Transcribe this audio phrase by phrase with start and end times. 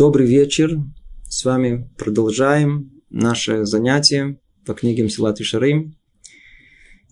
[0.00, 0.78] Добрый вечер.
[1.28, 5.94] С вами продолжаем наше занятие по книге Мсилат и Шарим.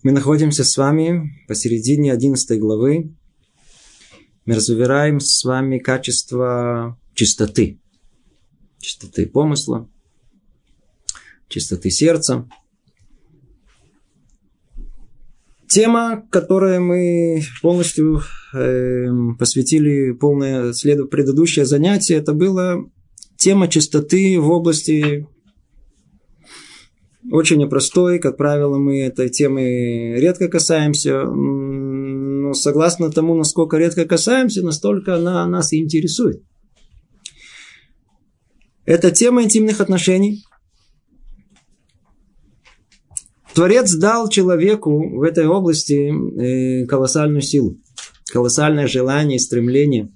[0.01, 3.15] Мы находимся с вами посередине 11 главы.
[4.45, 7.79] Мы разбираем с вами качество чистоты.
[8.79, 9.87] Чистоты помысла,
[11.47, 12.49] чистоты сердца.
[15.69, 18.21] Тема, которой мы полностью
[18.55, 19.05] э,
[19.37, 21.09] посвятили полное след...
[21.11, 22.89] предыдущее занятие, это было
[23.37, 25.27] тема чистоты в области
[27.31, 28.19] очень непростой.
[28.19, 31.25] Как правило, мы этой темы редко касаемся.
[31.25, 36.41] Но согласно тому, насколько редко касаемся, настолько она нас и интересует.
[38.85, 40.43] Это тема интимных отношений.
[43.59, 47.75] Творец дал человеку в этой области э, колоссальную силу,
[48.31, 50.15] колоссальное желание и стремление.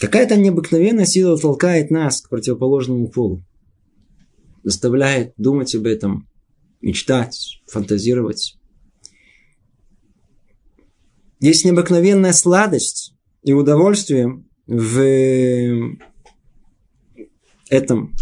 [0.00, 3.44] Какая-то необыкновенная сила толкает нас к противоположному полу,
[4.62, 6.26] заставляет думать об этом,
[6.80, 8.56] мечтать, фантазировать.
[11.38, 15.98] Есть необыкновенная сладость и удовольствие в
[17.68, 18.14] этом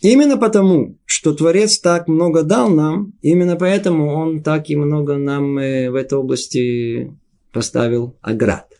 [0.00, 5.58] Именно потому, что Творец так много дал нам, именно поэтому Он так и много нам
[5.58, 7.12] э, в этой области
[7.52, 8.72] поставил оград.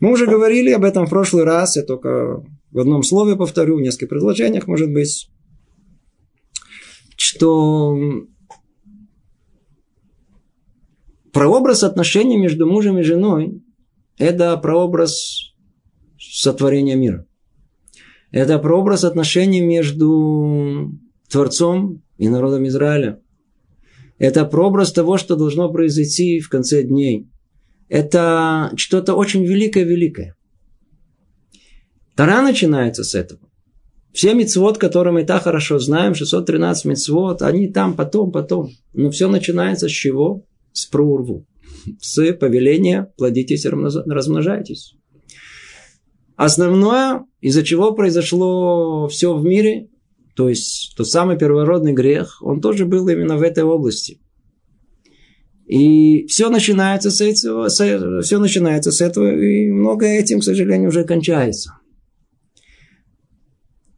[0.00, 3.80] Мы уже говорили об этом в прошлый раз, я только в одном слове повторю, в
[3.80, 5.30] нескольких предложениях, может быть,
[7.16, 7.96] что
[11.32, 13.62] прообраз отношений между мужем и женой–
[14.18, 15.52] это прообраз
[16.18, 17.26] сотворения мира.
[18.30, 20.92] Это прообраз отношений между
[21.30, 23.20] Творцом и народом Израиля.
[24.18, 27.28] Это прообраз того, что должно произойти в конце дней.
[27.88, 30.36] Это что-то очень великое-великое.
[32.16, 33.40] Тара начинается с этого.
[34.12, 38.70] Все мецвод, которые мы так хорошо знаем, 613 мецвод, они там потом, потом.
[38.92, 40.44] Но все начинается с чего?
[40.72, 41.46] С проурву.
[42.00, 44.96] С повеления плодитесь размножайтесь.
[46.36, 49.88] Основное, из-за чего произошло все в мире,
[50.34, 54.20] то есть тот самый первородный грех, он тоже был именно в этой области.
[55.66, 61.04] И все начинается с этого, все начинается с этого, и многое этим, к сожалению, уже
[61.04, 61.74] кончается.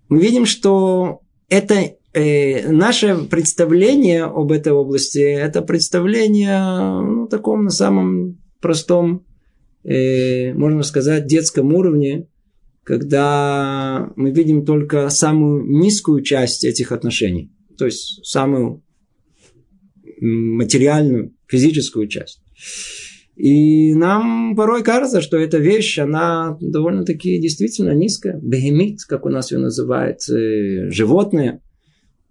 [0.08, 6.60] Мы видим, что это э, наше представление об этой области, это представление
[7.02, 9.24] ну, таком на самом простом,
[9.84, 12.26] э, можно сказать, детском уровне,
[12.84, 18.82] когда мы видим только самую низкую часть этих отношений, то есть самую
[20.20, 22.42] материальную, физическую часть.
[23.36, 28.38] И нам порой кажется, что эта вещь, она довольно-таки действительно низкая.
[28.38, 31.62] Бегемит, как у нас ее называют, э, животные.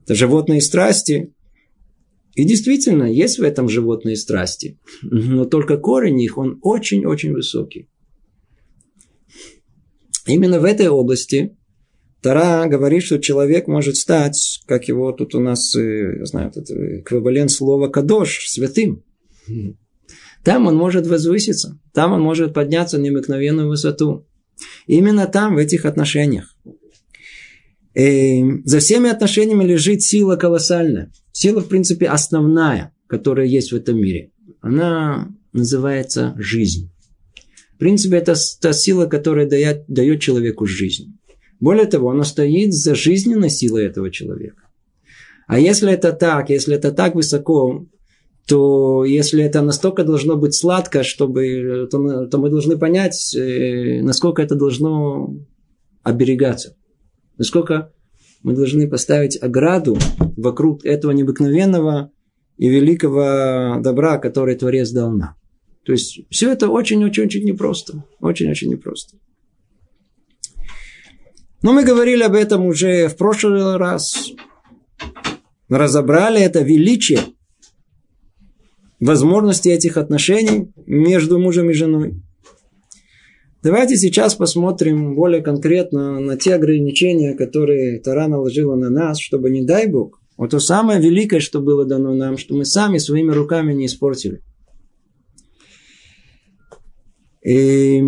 [0.04, 1.34] Это животные страсти.
[2.36, 4.78] И действительно, есть в этом животные страсти.
[5.02, 7.90] Но только корень их, он очень-очень высокий.
[10.29, 11.57] Именно в этой области
[12.22, 16.62] Тара говорит, что человек может стать, как его тут у нас, э, я знаю, это
[17.00, 19.03] эквивалент слова «кадош», святым.
[20.44, 24.28] Там он может возвыситься, там он может подняться на необыкновенную высоту.
[24.85, 26.56] Именно там, в этих отношениях.
[27.96, 31.11] И э, за всеми отношениями лежит сила колоссальная.
[31.31, 34.31] Сила, в принципе, основная, которая есть в этом мире.
[34.61, 36.91] Она называется жизнь.
[37.79, 41.17] В принципе, это та сила, которая дает, дает человеку жизнь.
[41.62, 44.63] Более того, она стоит за жизненной силой этого человека.
[45.47, 47.85] А если это так, если это так высоко,
[48.45, 54.41] то если это настолько должно быть сладко, чтобы, то, то мы должны понять, э, насколько
[54.41, 55.38] это должно
[56.03, 56.75] оберегаться.
[57.38, 57.94] Насколько
[58.44, 59.97] мы должны поставить ограду
[60.35, 62.11] вокруг этого необыкновенного
[62.57, 65.39] и великого добра, который Творец дал нам.
[65.90, 68.03] То есть все это очень-очень-очень непросто.
[68.20, 69.18] Очень-очень непросто.
[71.64, 74.30] Но мы говорили об этом уже в прошлый раз.
[75.68, 77.22] Разобрали это величие
[79.00, 82.22] возможности этих отношений между мужем и женой.
[83.64, 89.66] Давайте сейчас посмотрим более конкретно на те ограничения, которые Тара наложила на нас, чтобы, не
[89.66, 93.74] дай Бог, вот то самое великое, что было дано нам, что мы сами своими руками
[93.74, 94.44] не испортили.
[97.46, 98.02] И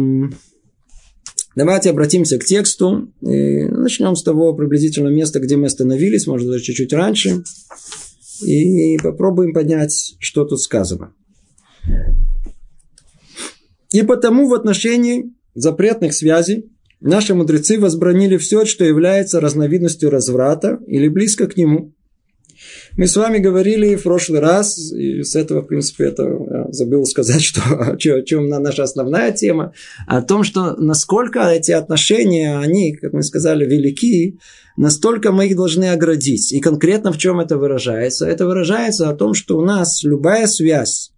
[1.55, 3.11] давайте обратимся к тексту.
[3.21, 7.43] И начнем с того приблизительно места, где мы остановились, может даже чуть-чуть раньше.
[8.41, 11.13] И попробуем понять, что тут сказано.
[13.91, 21.07] И потому в отношении запретных связей наши мудрецы возбранили все, что является разновидностью разврата или
[21.07, 21.93] близко к нему.
[22.97, 27.05] Мы с вами говорили в прошлый раз, и с этого, в принципе, это я забыл
[27.05, 29.73] сказать, что, о чем наша основная тема,
[30.07, 34.39] о том, что насколько эти отношения, они, как мы сказали, велики,
[34.75, 36.51] настолько мы их должны оградить.
[36.51, 38.27] И конкретно в чем это выражается?
[38.27, 41.11] Это выражается о том, что у нас любая связь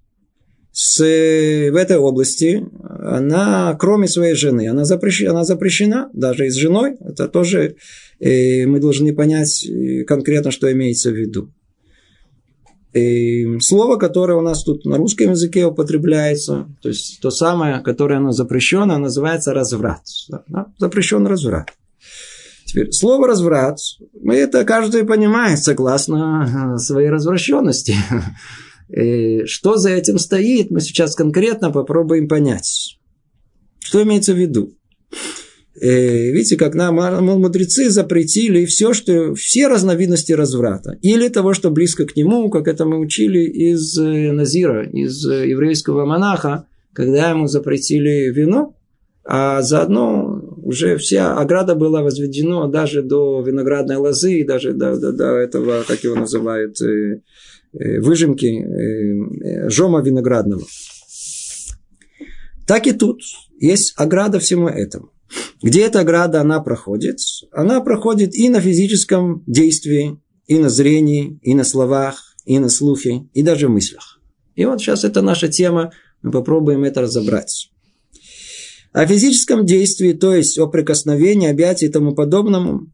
[0.71, 6.55] с, в этой области, она, кроме своей жены, она запрещена, она запрещена даже и с
[6.55, 6.97] женой.
[6.99, 7.75] Это тоже
[8.19, 11.51] э, мы должны понять э, конкретно, что имеется в виду.
[12.93, 18.17] И слово, которое у нас тут на русском языке употребляется, то есть то самое, которое
[18.17, 20.01] оно запрещено, называется разврат.
[20.47, 20.67] Да?
[20.77, 21.73] Запрещен разврат.
[22.65, 23.79] Теперь, слово разврат,
[24.21, 27.95] мы это каждый понимает согласно своей развращенности.
[28.89, 32.99] И что за этим стоит, мы сейчас конкретно попробуем понять.
[33.79, 34.75] Что имеется в виду?
[35.81, 36.95] Э, видите, как нам
[37.39, 40.99] мудрецы запретили все, что, все разновидности разврата.
[41.01, 45.49] Или того, что близко к нему, как это мы учили из э, Назира, из э,
[45.49, 48.75] еврейского монаха, когда ему запретили вино,
[49.25, 55.37] а заодно уже вся ограда была возведена даже до виноградной лозы, даже до, до, до
[55.37, 56.77] этого, как его называют,
[57.71, 60.61] выжимки жома виноградного.
[62.67, 63.21] Так и тут
[63.59, 65.12] есть ограда всему этому.
[65.61, 67.19] Где эта ограда она проходит?
[67.51, 73.27] Она проходит и на физическом действии, и на зрении, и на словах, и на слухе,
[73.33, 74.19] и даже в мыслях.
[74.55, 75.91] И вот сейчас это наша тема,
[76.21, 77.69] мы попробуем это разобрать.
[78.91, 82.91] О физическом действии, то есть о прикосновении, объятии и тому подобному,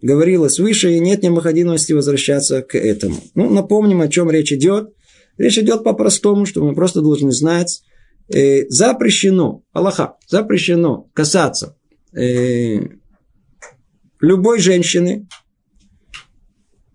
[0.00, 3.16] говорилось выше, и нет необходимости возвращаться к этому.
[3.34, 4.90] Ну, напомним, о чем речь идет.
[5.38, 7.82] Речь идет по-простому, что мы просто должны знать,
[8.28, 11.76] э, запрещено, Аллаха, запрещено касаться
[12.12, 12.80] э,
[14.20, 15.26] любой женщины,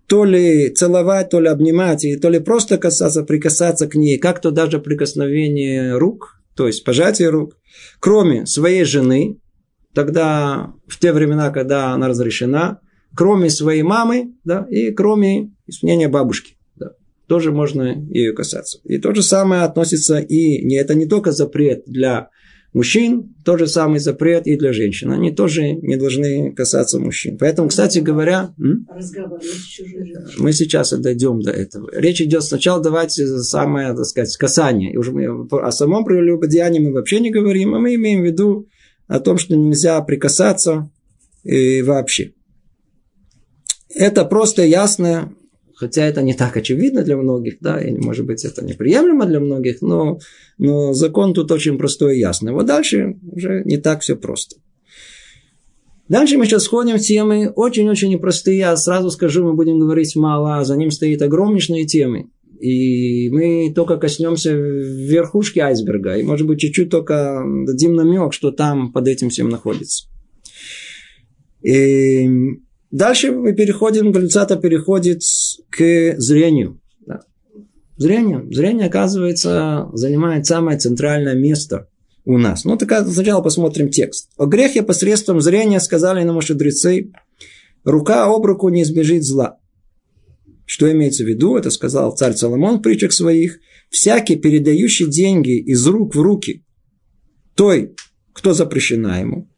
[0.08, 4.52] то ли целовать, то ли обнимать, и то ли просто касаться, прикасаться к ней, как-то
[4.52, 7.58] даже прикосновение рук, то есть пожатие рук,
[8.00, 9.40] кроме своей жены,
[9.94, 12.80] тогда в те времена, когда она разрешена,
[13.16, 16.59] кроме своей мамы, да, и кроме исполнения бабушки
[17.30, 18.80] тоже можно ее касаться.
[18.84, 22.30] И то же самое относится и не, это не только запрет для
[22.74, 25.12] мужчин, тот же самый запрет и для женщин.
[25.12, 27.38] Они тоже не должны касаться мужчин.
[27.38, 28.54] Поэтому, кстати говоря,
[30.38, 31.90] мы сейчас дойдем до этого.
[31.94, 34.94] Речь идет сначала давайте самое, так сказать, касание.
[34.94, 38.68] И уже мы о самом прелюбодеянии мы вообще не говорим, а мы имеем в виду
[39.08, 40.90] о том, что нельзя прикасаться
[41.44, 42.34] и вообще.
[43.94, 45.34] Это просто ясно
[45.80, 49.81] Хотя это не так очевидно для многих, да, и может быть это неприемлемо для многих,
[49.81, 50.20] но,
[50.58, 52.52] но закон тут очень простой и ясный.
[52.52, 54.58] Вот дальше уже не так все просто.
[56.10, 58.58] Дальше мы сейчас сходим в темы очень-очень непростые.
[58.58, 62.26] Я сразу скажу, мы будем говорить мало, а за ним стоит огромнейшие темы.
[62.60, 66.18] И мы только коснемся верхушки айсберга.
[66.18, 70.10] И, может быть, чуть-чуть только дадим намек, что там под этим всем находится.
[71.64, 72.28] И
[72.92, 75.22] Дальше мы переходим, Галицата переходит
[75.69, 76.80] к зрению.
[77.06, 77.21] Да.
[77.98, 78.45] Зрение.
[78.51, 81.88] Зрение, оказывается, занимает самое центральное место
[82.26, 82.66] у нас.
[82.66, 84.30] Ну, так сначала посмотрим текст.
[84.38, 87.11] О грехе посредством зрения сказали нам мудрецы,
[87.83, 89.57] рука об руку не избежит зла.
[90.66, 91.57] Что имеется в виду?
[91.57, 93.59] Это сказал царь Соломон в притчах своих.
[93.90, 96.64] Всякий, передающий деньги из рук в руки
[97.56, 97.95] той,
[98.33, 99.49] кто запрещена ему,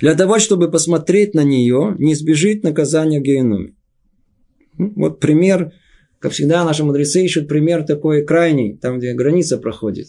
[0.00, 3.74] для того, чтобы посмотреть на нее, не избежит наказания в геноме.
[4.80, 5.72] Ну, вот пример,
[6.18, 10.08] как всегда, наши мудрецы ищут пример такой крайний, там, где граница проходит.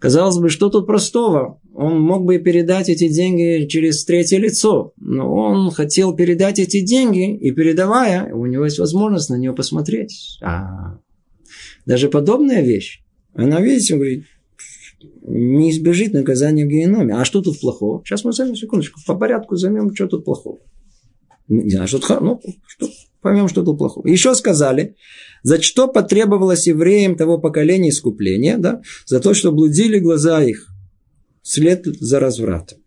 [0.00, 1.60] Казалось бы, что тут простого?
[1.74, 7.36] Он мог бы передать эти деньги через третье лицо, но он хотел передать эти деньги,
[7.36, 10.38] и передавая, у него есть возможность на нее посмотреть.
[10.42, 10.98] А
[11.86, 13.02] даже подобная вещь,
[13.34, 14.24] она, видите, говорит,
[15.22, 17.14] не избежит наказания в геноме.
[17.14, 18.02] А что тут плохого?
[18.04, 20.58] Сейчас мы займем секундочку, по порядку займем, что тут плохого.
[21.46, 22.88] Не знаю, что, ну, что,
[23.20, 24.06] поймем, что тут плохого.
[24.06, 24.96] Еще сказали,
[25.42, 30.66] за что потребовалось евреям того поколения искупления, да, за то, что блудили глаза их,
[31.42, 32.78] след за развратом.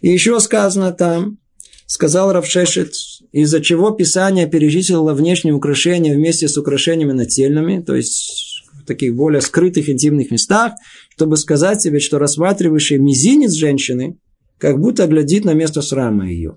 [0.00, 1.38] И еще сказано там,
[1.86, 2.94] сказал Равшешет,
[3.32, 9.40] из-за чего Писание перечислило внешние украшения вместе с украшениями нательными, то есть в таких более
[9.40, 10.72] скрытых интимных местах,
[11.10, 14.18] чтобы сказать себе, что рассматривающий мизинец женщины,
[14.58, 16.56] как будто глядит на место срама ее.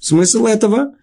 [0.00, 0.94] Смысл этого,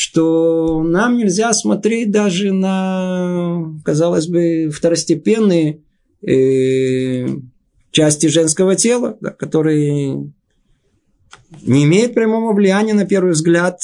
[0.00, 5.82] что нам нельзя смотреть даже на, казалось бы, второстепенные
[6.22, 7.26] э,
[7.90, 10.32] части женского тела, да, которые
[11.62, 13.80] не имеют прямого влияния на первый взгляд,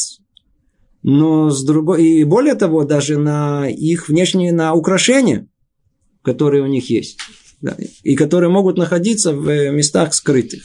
[1.02, 5.48] но с другой, и более того, даже на их внешние, на украшения,
[6.22, 7.18] которые у них есть,
[7.60, 10.62] да, и которые могут находиться в местах скрытых.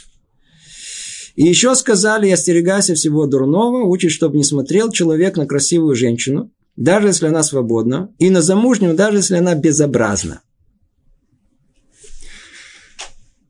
[1.39, 7.07] И еще сказали, остерегайся всего дурного, учит, чтобы не смотрел человек на красивую женщину, даже
[7.07, 10.41] если она свободна, и на замужнюю, даже если она безобразна.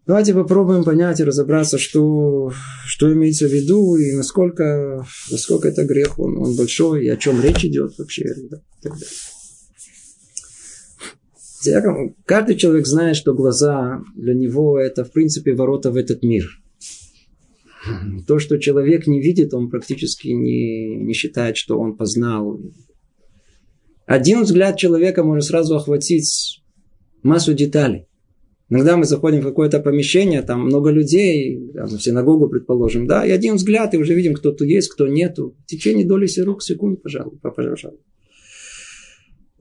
[0.06, 2.54] Давайте попробуем понять и разобраться, что,
[2.86, 7.42] что имеется в виду и насколько, насколько это грех, он, он большой, и о чем
[7.42, 8.36] речь идет вообще.
[8.52, 8.94] Да, так
[11.66, 12.14] далее.
[12.26, 16.46] Каждый человек знает, что глаза для него это, в принципе, ворота в этот мир.
[18.28, 22.60] То, что человек не видит, он практически не, не считает, что он познал.
[24.06, 26.64] Один взгляд человека может сразу охватить
[27.22, 28.06] массу деталей.
[28.72, 33.56] Иногда мы заходим в какое-то помещение, там много людей, в синагогу, предположим, да, и один
[33.56, 35.56] взгляд, и уже видим, кто тут есть, кто нету.
[35.64, 37.94] В течение доли рук, секунд, пожалуйста, пожалуйста.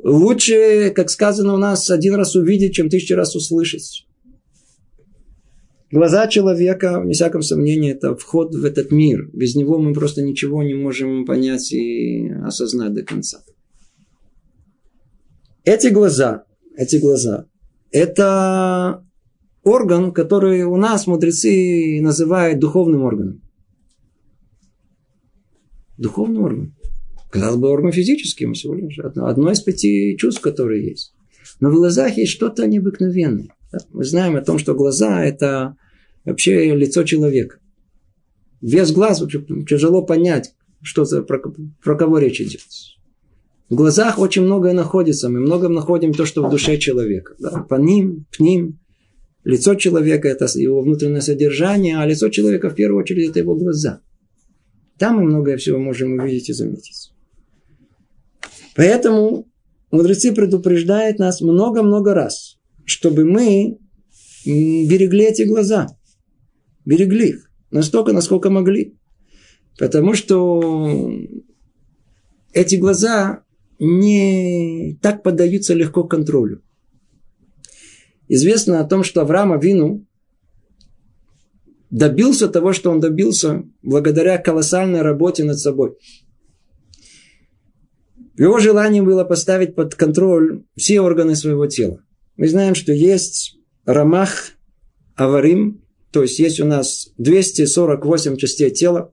[0.02, 4.06] Лучше, как сказано у нас, один раз увидеть, чем тысячу раз услышать.
[5.90, 9.30] Глаза человека, вне всяком сомнении, это вход в этот мир.
[9.32, 13.42] Без него мы просто ничего не можем понять и осознать до конца.
[15.64, 16.44] Эти глаза,
[16.76, 17.46] эти глаза,
[17.90, 19.02] это
[19.62, 23.42] орган, который у нас мудрецы называют духовным органом.
[25.96, 26.74] Духовный орган.
[27.30, 31.14] Казалось бы, орган физический, всего лишь одно из пяти чувств, которые есть.
[31.60, 33.54] Но в глазах есть что-то необыкновенное.
[33.90, 35.76] Мы знаем о том, что глаза– это
[36.24, 37.58] вообще лицо человека.
[38.60, 39.22] Без глаз
[39.68, 41.40] тяжело понять, что за, про,
[41.82, 42.62] про кого речь идет.
[43.68, 45.28] В глазах очень многое находится.
[45.28, 47.34] Мы много находим то, что в душе человека.
[47.38, 47.62] Да?
[47.68, 48.80] По ним, к ним.
[49.44, 54.00] Лицо человека– это его внутреннее содержание, а лицо человека в первую очередь– это его глаза.
[54.98, 57.12] Там мы многое всего можем увидеть и заметить.
[58.74, 59.46] Поэтому
[59.90, 62.57] мудрецы предупреждают нас много-много раз,
[62.88, 63.78] чтобы мы
[64.44, 65.88] берегли эти глаза.
[66.84, 68.96] Берегли их настолько, насколько могли.
[69.78, 71.12] Потому что
[72.52, 73.44] эти глаза
[73.78, 76.62] не так поддаются легко контролю.
[78.26, 80.06] Известно о том, что Авраам Вину
[81.90, 85.96] добился того, что он добился благодаря колоссальной работе над собой.
[88.36, 92.02] Его желанием было поставить под контроль все органы своего тела.
[92.38, 94.52] Мы знаем, что есть рамах,
[95.16, 99.12] аварим, то есть есть у нас 248 частей тела,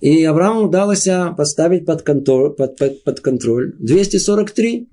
[0.00, 4.88] и Аврааму удалось поставить под контроль, под, под, под контроль 243.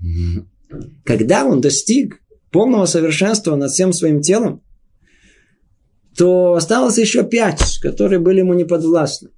[1.03, 4.63] Когда он достиг полного совершенства над всем своим телом,
[6.17, 9.29] то осталось еще пять, которые были ему неподвластны.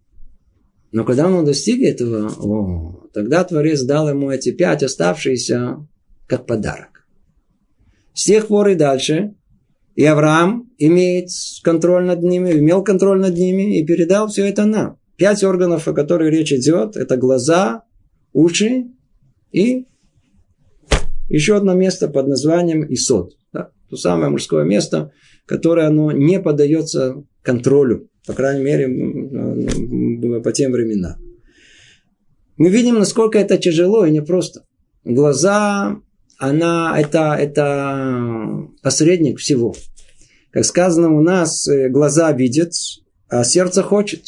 [0.91, 5.87] Но когда он достиг этого, о, тогда Творец дал ему эти пять оставшиеся
[6.27, 6.98] как подарок.
[8.19, 9.33] С тех пор и дальше
[9.95, 11.29] и Авраам имеет
[11.63, 14.97] контроль над ними, имел контроль над ними и передал все это нам.
[15.15, 17.83] Пять органов, о которых речь идет, это глаза,
[18.33, 18.87] уши
[19.53, 19.87] и
[21.29, 23.37] еще одно место под названием Исод.
[23.53, 23.69] Да?
[23.89, 25.13] То самое мужское место,
[25.45, 31.15] которое оно не поддается контролю, по крайней мере, по тем временам.
[32.57, 34.65] Мы видим, насколько это тяжело и непросто.
[35.05, 36.01] Глаза,
[36.39, 39.75] она, это, это посредник всего.
[40.51, 42.73] Как сказано у нас, э, глаза видят,
[43.27, 44.23] а сердце хочет.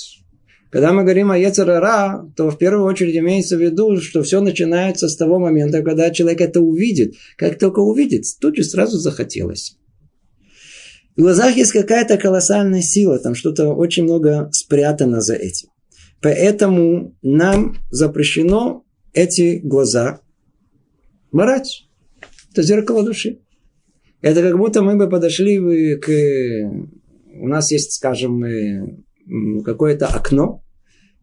[0.69, 5.07] Когда мы говорим о Ецерара, то в первую очередь имеется в виду, что все начинается
[5.07, 7.15] с того момента, когда человек это увидит.
[7.37, 9.77] Как только увидит, тут же сразу захотелось.
[11.15, 15.69] В глазах есть какая-то колоссальная сила, там что-то очень много спрятано за этим.
[16.21, 20.21] Поэтому нам запрещено эти глаза
[21.31, 21.85] марать.
[22.51, 23.39] Это зеркало души.
[24.22, 26.10] Это как будто мы бы подошли к...
[27.34, 29.03] У нас есть, скажем,
[29.63, 30.63] какое-то окно.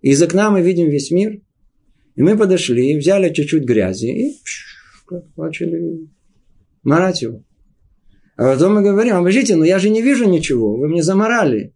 [0.01, 1.41] И из окна мы видим весь мир.
[2.17, 4.37] И мы подошли, взяли чуть-чуть грязи и
[5.37, 6.09] начали
[6.83, 7.45] марать его.
[8.37, 11.75] А потом мы говорим, обождите, но я же не вижу ничего, вы мне заморали.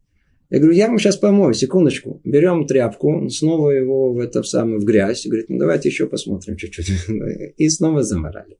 [0.52, 2.20] Я говорю, я вам сейчас помою, секундочку.
[2.24, 5.24] Берем тряпку, снова его в это в самое в грязь.
[5.24, 6.92] И говорит, ну давайте еще посмотрим чуть-чуть.
[7.56, 8.58] И снова заморали.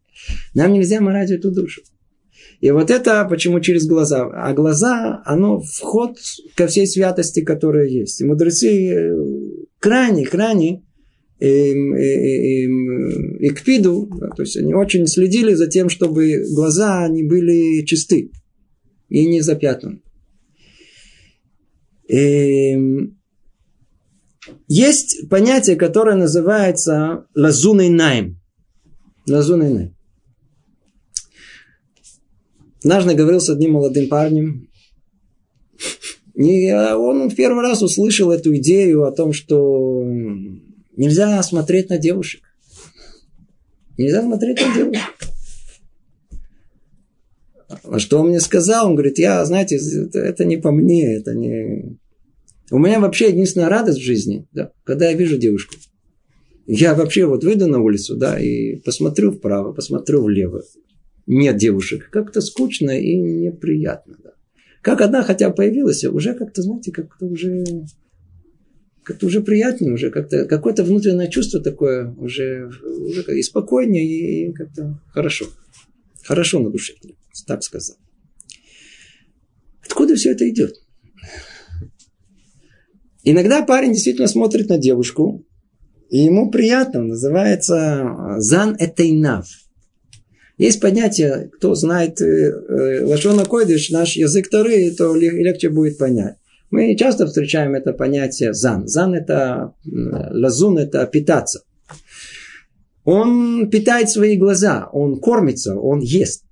[0.54, 1.82] Нам нельзя морать эту душу.
[2.62, 4.24] И вот это почему через глаза.
[4.32, 6.16] А глаза, оно вход
[6.54, 8.22] ко всей святости, которая есть.
[8.22, 9.14] И мудрецы
[9.78, 10.82] крайне, крайне
[13.40, 18.30] Икпиду, да, то есть они очень следили за тем, чтобы глаза они были чисты
[19.10, 20.00] и не запятнаны.
[24.68, 28.40] Есть понятие, которое называется лазуный найм.
[29.28, 29.96] Лазуный найм.
[32.84, 34.68] Однажды говорил с одним молодым парнем,
[36.34, 40.02] и он в первый раз услышал эту идею о том, что
[40.96, 42.42] нельзя смотреть на девушек.
[43.96, 45.02] Нельзя смотреть на девушек.
[47.92, 48.86] А что он мне сказал?
[48.86, 49.78] Он говорит, я, знаете,
[50.14, 51.98] это не по мне, это не...
[52.70, 55.74] У меня вообще единственная радость в жизни, да, когда я вижу девушку.
[56.66, 60.62] Я вообще вот выйду на улицу, да, и посмотрю вправо, посмотрю влево.
[61.26, 62.08] Нет девушек.
[62.10, 64.30] Как-то скучно и неприятно, да.
[64.80, 67.62] Как одна хотя появилась, уже как-то, знаете, как-то уже
[69.02, 74.98] как-то уже приятнее, уже как-то какое-то внутреннее чувство такое, уже, уже и спокойнее, и как-то
[75.12, 75.44] хорошо.
[76.24, 76.94] Хорошо на душе,
[77.46, 77.98] так сказать.
[79.84, 80.74] Откуда все это идет?
[83.24, 85.46] Иногда парень действительно смотрит на девушку,
[86.10, 89.46] и ему приятно, называется зан этейнав.
[90.58, 96.36] Есть понятие, кто знает э, э, Лашона Койдыш, наш язык Тары, то легче будет понять.
[96.70, 98.88] Мы часто встречаем это понятие зан.
[98.88, 101.64] Зан это, лазун это питаться.
[103.04, 106.44] Он питает свои глаза, он кормится, он ест.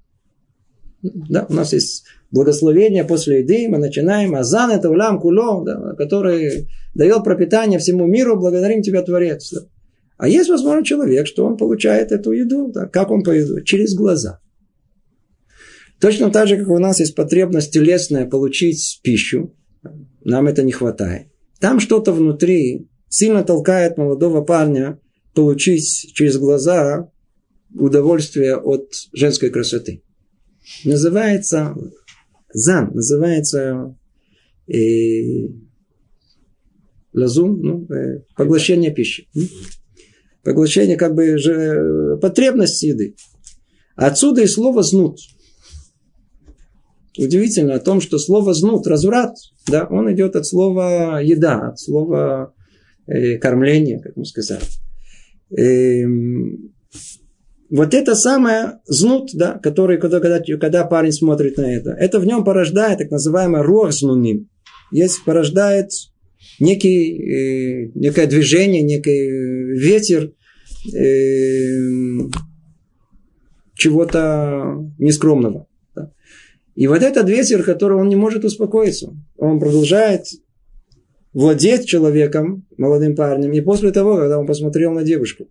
[1.03, 6.69] Да, у нас есть благословение после еды, мы начинаем, азан это улам куло, да, который
[6.95, 9.51] дает пропитание всему миру, благодарим тебя, Творец.
[9.53, 9.61] Да.
[10.19, 12.71] А есть, возможно, человек, что он получает эту еду.
[12.71, 13.65] Да, как он поедет?
[13.65, 14.41] Через глаза.
[15.99, 19.55] Точно так же, как у нас есть потребность телесная получить пищу,
[20.23, 21.29] нам это не хватает.
[21.59, 24.99] Там что-то внутри сильно толкает молодого парня
[25.35, 27.11] получить через глаза
[27.75, 30.03] удовольствие от женской красоты.
[30.85, 31.75] Называется
[32.53, 33.97] зан, называется
[34.67, 35.49] э,
[37.13, 39.29] лазун, ну, э, поглощение пищи.
[40.43, 43.15] Поглощение как бы же потребность еды.
[43.95, 45.19] Отсюда и слово знут.
[47.19, 52.55] Удивительно о том, что слово знут, разврат, да, он идет от слова еда, от слова
[53.07, 54.63] э, кормление, как мы сказали.
[55.51, 56.07] Э,
[57.71, 62.27] вот это самое знут, да, который, когда, когда, когда парень смотрит на это, это в
[62.27, 64.49] нем порождает так называемый рух знуним.
[64.91, 65.91] Есть, порождает
[66.59, 70.33] некий, э, некое движение, некий ветер
[70.93, 72.29] э,
[73.75, 75.69] чего-то нескромного.
[75.95, 76.13] Да.
[76.75, 80.27] И вот этот ветер, который он не может успокоиться, он продолжает
[81.33, 85.49] владеть человеком, молодым парнем, и после того, когда он посмотрел на девушку.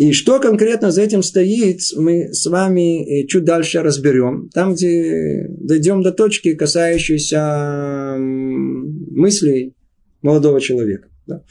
[0.00, 4.48] И что конкретно за этим стоит, мы с вами э, чуть дальше разберем.
[4.48, 9.74] Там, где дойдем до точки, касающейся мыслей
[10.22, 11.10] молодого человека.
[11.26, 11.42] Да.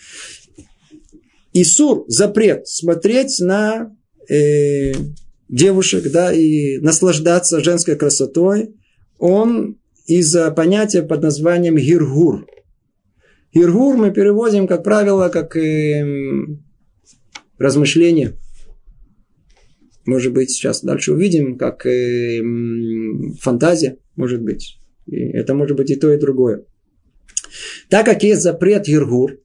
[1.54, 3.96] Исур, запрет, смотреть на
[4.28, 4.94] э,
[5.48, 8.74] девушек, да, и наслаждаться женской красотой,
[9.20, 12.48] он из-за понятия под названием гиргур.
[13.54, 16.04] Гиргур мы переводим, как правило, как э,
[17.60, 18.38] размышление.
[20.06, 22.42] Может быть, сейчас дальше увидим, как э,
[23.40, 24.80] фантазия, может быть.
[25.06, 26.64] И это может быть и то, и другое.
[27.90, 29.40] Так как есть запрет Иргур,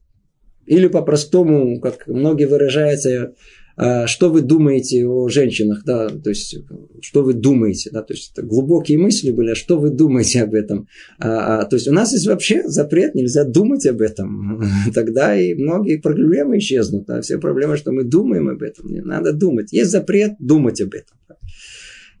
[0.65, 3.35] или по-простому, как многие выражаются,
[3.77, 6.57] что вы думаете о женщинах, да, то есть,
[7.01, 10.53] что вы думаете, да, то есть, это глубокие мысли были, а что вы думаете об
[10.53, 10.87] этом.
[11.19, 14.63] А, а, то есть, у нас есть вообще запрет, нельзя думать об этом.
[14.93, 19.33] Тогда и многие проблемы исчезнут, да, все проблемы, что мы думаем об этом, не надо
[19.33, 19.73] думать.
[19.73, 21.17] Есть запрет думать об этом.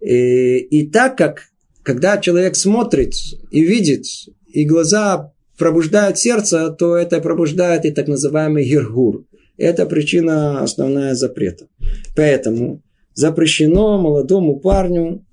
[0.01, 1.43] И, и так как,
[1.83, 3.13] когда человек смотрит
[3.51, 4.05] и видит,
[4.47, 9.25] и глаза пробуждает сердце, то это пробуждает и так называемый гиргур.
[9.57, 11.67] Это причина основная запрета.
[12.15, 12.81] Поэтому
[13.13, 15.25] запрещено молодому парню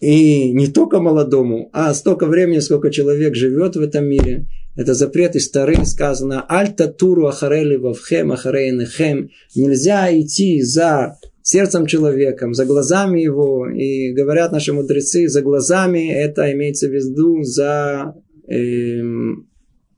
[0.00, 4.46] и не только молодому, а столько времени, сколько человек живет в этом мире.
[4.74, 9.30] Это запрет из Тары сказано «Альта туру ахарели вавхем ахарейнехем».
[9.54, 13.68] Нельзя идти за сердцем человеком, за глазами его.
[13.68, 18.14] И говорят наши мудрецы, за глазами это имеется в виду за
[18.48, 19.48] эм,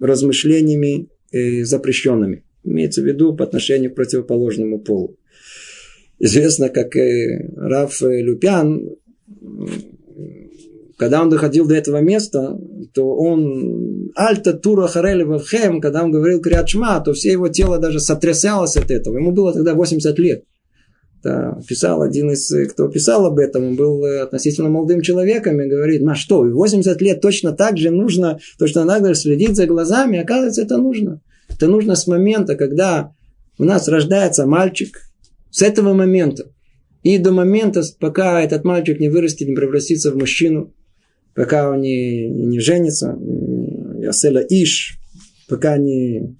[0.00, 2.44] размышлениями э, запрещенными.
[2.64, 5.16] Имеется в виду по отношению к противоположному полу.
[6.18, 6.94] Известно, как
[7.56, 8.90] Раф Люпян,
[10.96, 12.58] когда он доходил до этого места,
[12.94, 18.00] то он Альта Тура Харели Вавхем, когда он говорил Криачма, то все его тело даже
[18.00, 19.18] сотрясалось от этого.
[19.18, 20.44] Ему было тогда 80 лет.
[21.20, 26.02] Это писал один из, кто писал об этом, он был относительно молодым человеком и говорит,
[26.02, 30.76] ну что, 80 лет точно так же нужно, точно надо следить за глазами, оказывается, это
[30.76, 31.20] нужно.
[31.54, 33.14] Это нужно с момента, когда
[33.58, 35.00] у нас рождается мальчик,
[35.50, 36.50] с этого момента
[37.04, 40.74] и до момента, пока этот мальчик не вырастет, не превратится в мужчину,
[41.34, 43.16] пока он не, не женится,
[44.00, 44.98] Яселя Иш,
[45.48, 46.34] пока не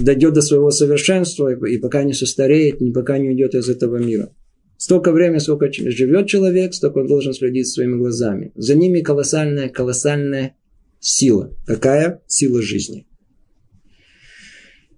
[0.00, 4.32] дойдет до своего совершенства, и пока не состареет, и пока не уйдет из этого мира.
[4.78, 8.52] Столько времени, сколько живет человек, столько он должен следить своими глазами.
[8.54, 10.56] За ними колоссальная, колоссальная
[11.00, 11.52] сила.
[11.66, 12.22] Какая?
[12.28, 13.07] Сила жизни.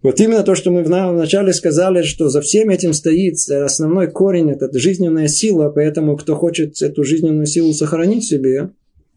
[0.02, 4.70] Вот именно то, что мы вначале сказали, что за всем этим стоит основной корень, это
[4.78, 8.70] жизненная сила, поэтому кто хочет эту жизненную силу сохранить себе,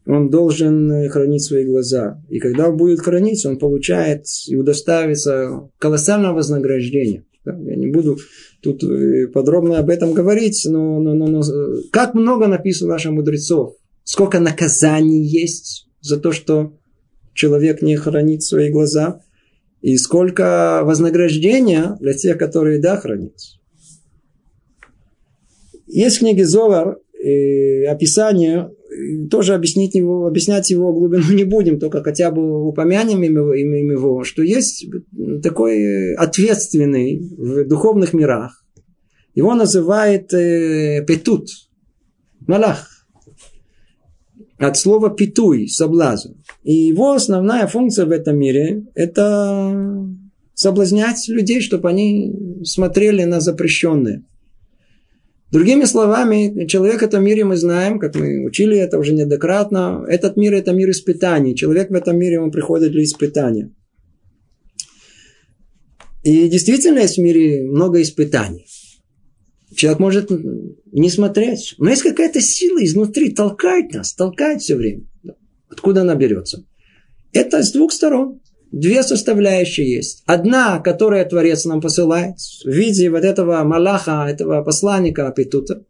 [0.06, 2.22] он должен хранить свои глаза.
[2.30, 7.24] И когда он будет хранить, он получает и удоставится колоссального вознаграждения.
[7.46, 8.17] Я не буду
[8.62, 11.41] тут э, подробно об этом говорить, но, но, но, но
[11.91, 16.74] как много написано наших мудрецов, сколько наказаний есть за то, что
[17.34, 19.22] человек не хранит свои глаза–
[19.84, 23.36] и сколько вознаграждения для тех, которые да хранят.
[25.88, 28.72] Есть в книге Зовар э, описание,
[29.30, 34.41] тоже объяснить его, объяснять его глубину не будем, только хотя бы упомянем его, его, что
[34.41, 34.88] есть
[35.43, 38.63] такой ответственный в духовных мирах.
[39.36, 41.50] Его называют э, Петут,
[42.48, 42.88] Малах.
[44.63, 46.36] От слова питуй, соблазн.
[46.63, 50.08] И его основная функция в этом мире– это
[50.54, 54.23] соблазнять людей, чтобы они смотрели на запрещенное.
[55.52, 60.38] Другими словами, человек в этом мире мы знаем, как мы учили это уже неоднократно, этот
[60.38, 61.56] мир– это мир испытаний.
[61.56, 63.69] Человек в этом мире, он приходит для испытания.
[66.23, 68.65] И действительно есть в мире много испытаний.
[69.75, 70.31] Человек может
[70.91, 71.75] не смотреть.
[71.77, 75.03] Но есть какая-то сила изнутри, толкает нас, толкает все время.
[75.69, 76.65] Откуда она берется?
[77.31, 78.39] Это с двух сторон.
[78.71, 80.23] Две составляющие есть.
[80.25, 85.83] Одна, которая Творец нам посылает в виде вот этого Малаха, этого посланника Апитута.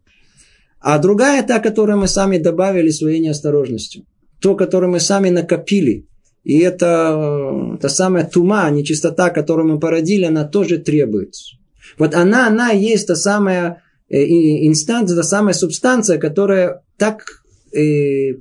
[0.80, 4.04] А другая та, которую мы сами добавили своей неосторожностью.
[4.40, 6.06] То, которую мы сами накопили.
[6.42, 11.56] И это та самая тума, нечистота, которую мы породили, она тоже требуется.
[11.98, 14.16] Вот она, она есть та самая э,
[14.66, 17.24] инстанция, та самая субстанция, которая так
[17.72, 18.34] э,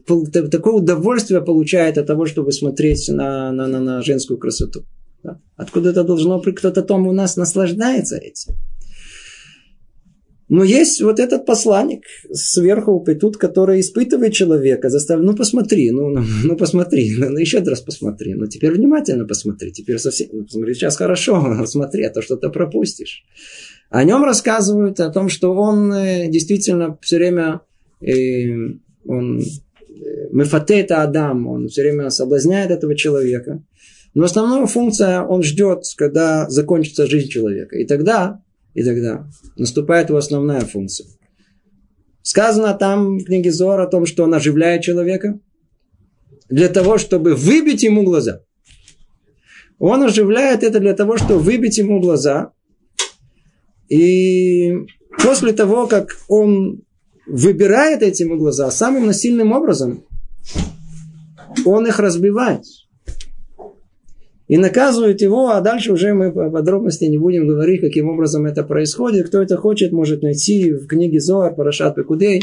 [0.51, 4.85] такое удовольствие получает от того, чтобы смотреть на, на, на, на женскую красоту.
[5.23, 5.39] Да?
[5.55, 6.55] Откуда это должно быть?
[6.55, 8.55] Кто-то там у нас наслаждается этим.
[10.53, 16.23] Но есть вот этот посланник сверху, тут, который испытывает человека, заставляет, ну посмотри, ну, ну,
[16.43, 20.75] ну посмотри, ну, ну еще раз посмотри, ну теперь внимательно посмотри, теперь совсем, ну, посмотри,
[20.75, 23.23] сейчас хорошо, смотри, а то что-то пропустишь.
[23.89, 27.61] О нем рассказывают, о том, что он э, действительно все время
[28.01, 28.75] э,
[29.07, 29.43] он э,
[30.31, 33.63] мефате это Адам, он все время соблазняет этого человека.
[34.13, 37.75] Но основная функция, он ждет, когда закончится жизнь человека.
[37.75, 41.07] И тогда, и тогда наступает его основная функция.
[42.21, 45.39] Сказано там в книге Зор о том, что он оживляет человека
[46.49, 48.41] для того, чтобы выбить ему глаза.
[49.79, 52.53] Он оживляет это для того, чтобы выбить ему глаза.
[53.89, 54.73] И
[55.21, 56.83] после того, как он
[57.27, 60.05] выбирает эти ему глаза самым насильным образом,
[61.65, 62.63] он их разбивает.
[64.47, 68.63] И наказывает его, а дальше уже мы по подробности не будем говорить, каким образом это
[68.63, 69.27] происходит.
[69.27, 72.41] Кто это хочет, может найти в книге Зоар, Парашат Пекудей,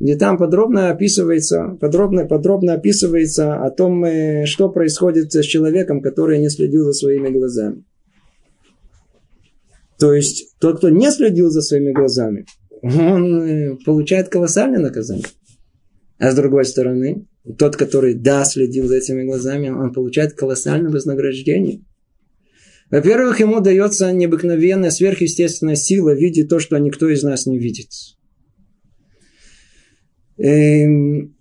[0.00, 6.38] где там подробно описывается, подробно, подробно описывается о том, э, что происходит с человеком, который
[6.38, 7.84] не следил за своими глазами.
[9.98, 12.46] То есть, тот, кто не следил за своими глазами,
[12.82, 15.26] он э, получает колоссальное наказание.
[16.18, 21.84] А с другой стороны, тот, который да, следил за этими глазами, он получает колоссальное вознаграждение.
[22.90, 27.90] Во-первых, ему дается необыкновенная сверхъестественная сила видеть то, что никто из нас не видит.
[30.38, 31.36] Эм,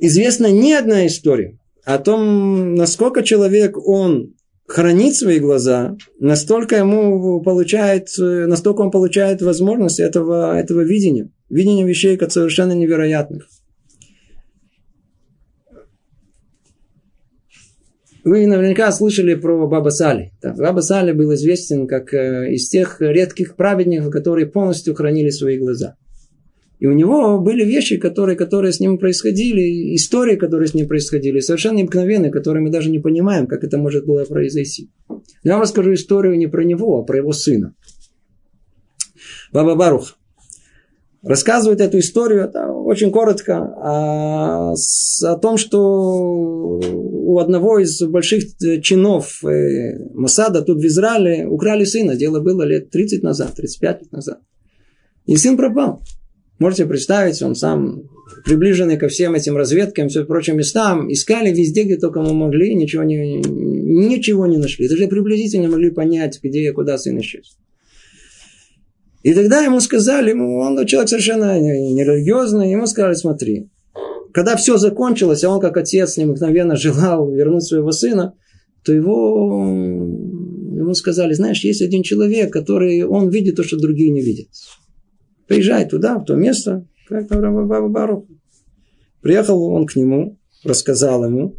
[0.00, 4.34] известна не одна история о том, насколько человек, он
[4.66, 11.30] хранит свои глаза, настолько ему получает, настолько он получает возможность этого, этого видения.
[11.48, 13.48] Видения вещей как совершенно невероятных.
[18.28, 20.32] Вы наверняка слышали про Баба Сали.
[20.42, 25.56] Да, Баба Сали был известен как э, из тех редких праведников, которые полностью хранили свои
[25.56, 25.96] глаза.
[26.78, 31.40] И у него были вещи, которые, которые с ним происходили, истории, которые с ним происходили,
[31.40, 34.90] совершенно необыкновенные, которые мы даже не понимаем, как это может было произойти.
[35.42, 37.74] Я вам расскажу историю не про него, а про его сына.
[39.52, 40.18] Баба Барух
[41.22, 46.80] рассказывает эту историю, это очень коротко, о, о том, что
[47.28, 48.44] у одного из больших
[48.82, 52.16] чинов э, Масада тут в Израиле украли сына.
[52.16, 54.38] Дело было лет 30 назад, 35 лет назад.
[55.26, 56.02] И сын пропал.
[56.58, 58.02] Можете представить, он сам
[58.44, 63.04] приближенный ко всем этим разведкам, все прочим местам, искали везде, где только мы могли, ничего
[63.04, 64.88] не, ничего не нашли.
[64.88, 67.58] Даже приблизительно могли понять, где и куда сын исчез.
[69.28, 73.68] И тогда ему сказали, он человек совершенно нерелигиозный, ему сказали, смотри,
[74.32, 78.32] когда все закончилось, а он как отец необыкновенно желал вернуть своего сына,
[78.86, 84.22] то его, ему сказали, знаешь, есть один человек, который, он видит то, что другие не
[84.22, 84.48] видят.
[85.46, 88.24] Приезжай туда, в то место, как Баба Барух.
[89.20, 91.54] Приехал он к нему, рассказал ему.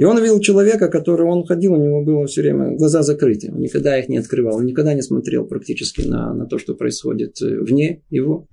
[0.00, 3.52] И он видел человека, который он ходил, у него было все время глаза закрыты.
[3.52, 7.42] Он никогда их не открывал, он никогда не смотрел практически на, на то, что происходит
[7.42, 8.48] э, вне его.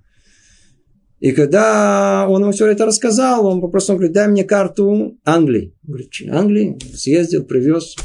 [1.20, 5.74] И когда он ему все это рассказал, он попросил, он говорит, дай мне карту Англии.
[5.86, 6.78] Он говорит, Англии?
[6.94, 7.96] Съездил, привез.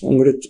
[0.00, 0.44] Он говорит,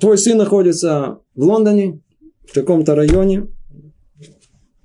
[0.00, 2.02] твой сын находится в Лондоне,
[2.46, 3.46] в таком-то районе,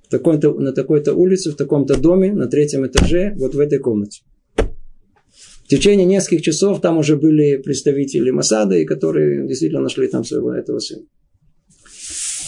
[0.02, 4.22] в такой-то, на такой-то улице, в таком-то доме, на третьем этаже, вот в этой комнате.
[5.66, 10.78] В течение нескольких часов там уже были представители Масада, которые действительно нашли там своего этого
[10.78, 11.02] сына.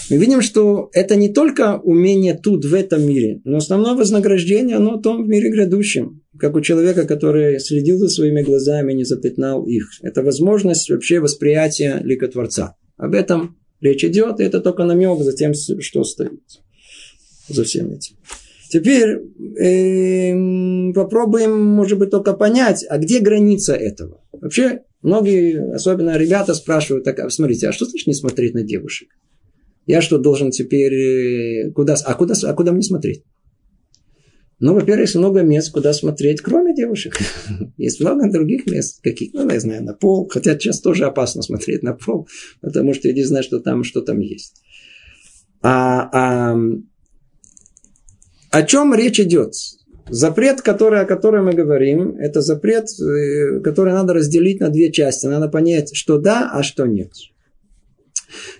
[0.08, 4.98] Мы видим, что это не только умение тут, в этом мире, но основное вознаграждение, оно
[4.98, 6.22] в том в мире грядущем.
[6.38, 9.88] Как у человека, который следил за своими глазами, не запятнал их.
[10.02, 12.76] Это возможность вообще восприятия лика Творца.
[12.96, 16.40] Об этом речь идет, и это только намек за тем, что стоит
[17.48, 18.14] за всем этим.
[18.68, 19.18] Теперь
[19.58, 24.20] э, попробуем, может быть, только понять, а где граница этого?
[24.32, 29.08] Вообще, многие, особенно ребята, спрашивают, так, а, смотрите, а что значит не смотреть на девушек?
[29.86, 33.24] Я что, должен теперь э, куда, а куда, а куда мне смотреть?
[34.60, 37.16] Ну, во-первых, много мест, куда смотреть, кроме девушек.
[37.78, 40.28] Есть много других мест, каких, ну, я знаю, на пол.
[40.28, 42.28] Хотя сейчас тоже опасно смотреть на пол,
[42.60, 44.60] потому что я не знаю, что там, что там есть.
[45.62, 46.58] А, а,
[48.50, 49.54] о чем речь идет?
[50.10, 55.26] Запрет, который, о котором мы говорим, это запрет, э, который надо разделить на две части.
[55.26, 57.12] Надо понять, что да, а что нет.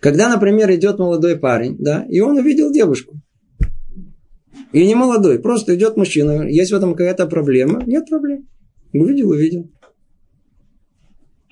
[0.01, 3.17] Когда, например, идет молодой парень, да, и он увидел девушку,
[4.73, 6.49] и не молодой, просто идет мужчина.
[6.49, 7.83] Есть в этом какая-то проблема?
[7.87, 8.47] Нет проблем.
[8.93, 9.71] Увидел, увидел.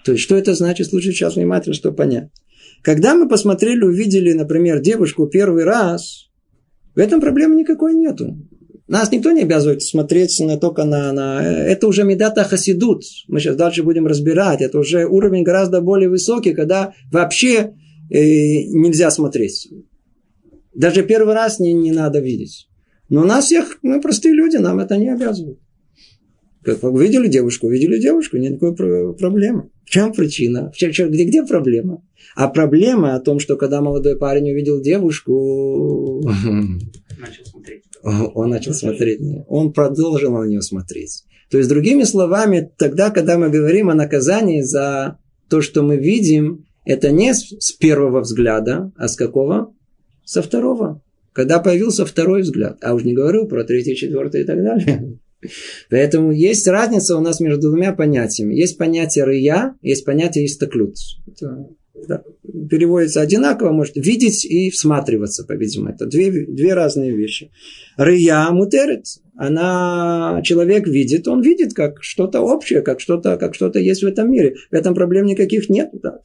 [0.04, 0.92] То есть, что это значит?
[0.92, 2.30] Лучше сейчас внимательно, чтобы понять.
[2.82, 6.28] Когда мы посмотрели, увидели, например, девушку первый раз,
[6.96, 8.36] в этом проблемы никакой нету.
[8.88, 11.44] Нас никто не обязывает смотреть на, только на, на...
[11.44, 13.02] Это уже медата хасидут.
[13.28, 14.62] Мы сейчас дальше будем разбирать.
[14.62, 17.74] Это уже уровень гораздо более высокий, когда вообще
[18.10, 18.22] э,
[18.68, 19.68] нельзя смотреть.
[20.72, 22.68] Даже первый раз не, не надо видеть.
[23.08, 25.58] Но нас всех, мы простые люди, нам это не обязывают.
[26.66, 28.74] Как вы видели девушку, увидели девушку, нет никакой
[29.14, 29.70] проблемы.
[29.84, 30.72] В чем причина?
[30.72, 32.02] В чем, где, где проблема?
[32.34, 36.28] А проблема о том, что когда молодой парень увидел девушку,
[37.20, 37.84] начал смотреть.
[38.02, 41.22] он начал смотреть, он продолжил на нее смотреть.
[41.50, 46.66] То есть, другими словами, тогда, когда мы говорим о наказании за то, что мы видим,
[46.84, 49.72] это не с первого взгляда, а с какого?
[50.24, 51.00] Со второго
[51.32, 52.78] когда появился второй взгляд.
[52.80, 55.18] А уж не говорю про третий, четвертый и так далее.
[55.90, 58.54] Поэтому есть разница у нас между двумя понятиями.
[58.54, 60.96] Есть понятие рыя, есть понятие истаклют.
[61.26, 61.68] Это,
[62.08, 62.22] да,
[62.70, 65.90] переводится одинаково, может видеть и всматриваться, по-видимому.
[65.90, 67.50] Это две, две разные вещи.
[67.96, 69.04] Рыя мутерет.
[69.38, 74.30] Она, человек видит, он видит как что-то общее, как что-то, как что-то есть в этом
[74.30, 74.56] мире.
[74.70, 75.90] В этом проблем никаких нет.
[76.02, 76.20] Да.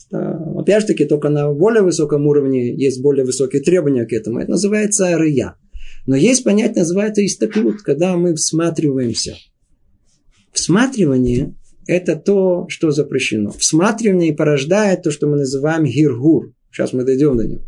[0.58, 4.40] Опять же таки, только на более высоком уровне есть более высокие требования к этому.
[4.40, 5.56] Это называется рыя.
[6.08, 9.36] Но есть понятие, называется истаклют, когда мы всматриваемся.
[10.52, 11.56] Всматривание–
[11.88, 13.52] это то, что запрещено.
[13.52, 16.54] Всматривание порождает то, что мы называем гиргур.
[16.72, 17.62] Сейчас мы дойдем до него.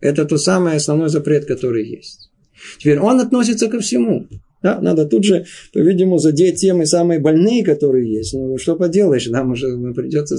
[0.00, 2.30] Это тот самый основной запрет, который есть.
[2.78, 4.26] Теперь он относится ко всему.
[4.62, 8.34] Да, надо тут же, по-видимому, задеть темы самые больные, которые есть.
[8.34, 10.36] Ну, что поделаешь, нам уже придется...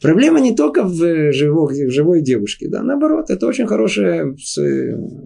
[0.00, 4.34] Проблема не только в живой, в живой девушке, да, наоборот, это очень хорошая,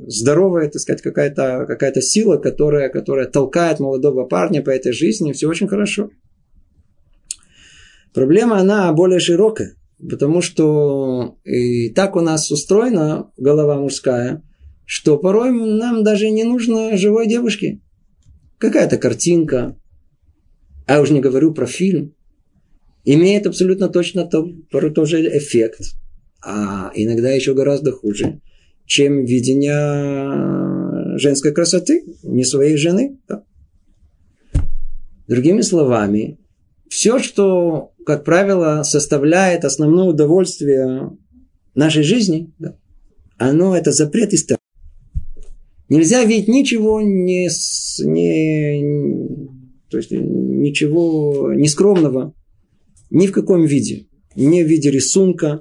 [0.09, 5.49] здоровая, так сказать, какая-то какая сила, которая, которая толкает молодого парня по этой жизни, все
[5.49, 6.11] очень хорошо.
[8.13, 9.77] Проблема, она более широкая,
[10.11, 14.43] потому что и так у нас устроена голова мужская,
[14.87, 17.81] что порой нам даже не нужно живой девушки.
[18.59, 19.77] Какая-то картинка,
[20.87, 22.14] а уж не говорю про фильм,
[23.05, 25.81] имеет абсолютно точно то, тот же эффект,
[26.45, 28.41] а иногда еще гораздо хуже,
[28.87, 33.19] чем видение женской красоты, не своей жены.
[33.29, 33.45] Да.
[35.29, 36.39] Другими словами,
[36.89, 41.17] все, что, как правило, составляет основное удовольствие
[41.75, 42.77] нашей жизни, да,
[43.39, 44.59] оно это запрет и страх.
[45.89, 47.49] Нельзя видеть ничего не,
[48.05, 49.39] не,
[49.91, 52.35] то есть ничего нескромного
[53.15, 54.07] ни в каком виде.
[54.37, 55.61] Ни в виде рисунка,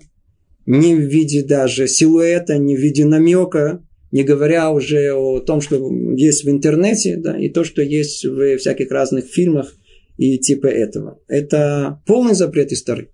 [0.65, 5.91] ни в виде даже силуэта, ни в виде намека, не говоря уже о том, что
[6.15, 9.73] есть в интернете, да, и то, что есть в всяких разных фильмах
[10.17, 11.19] и типа этого.
[11.27, 13.09] Это полный запрет истории.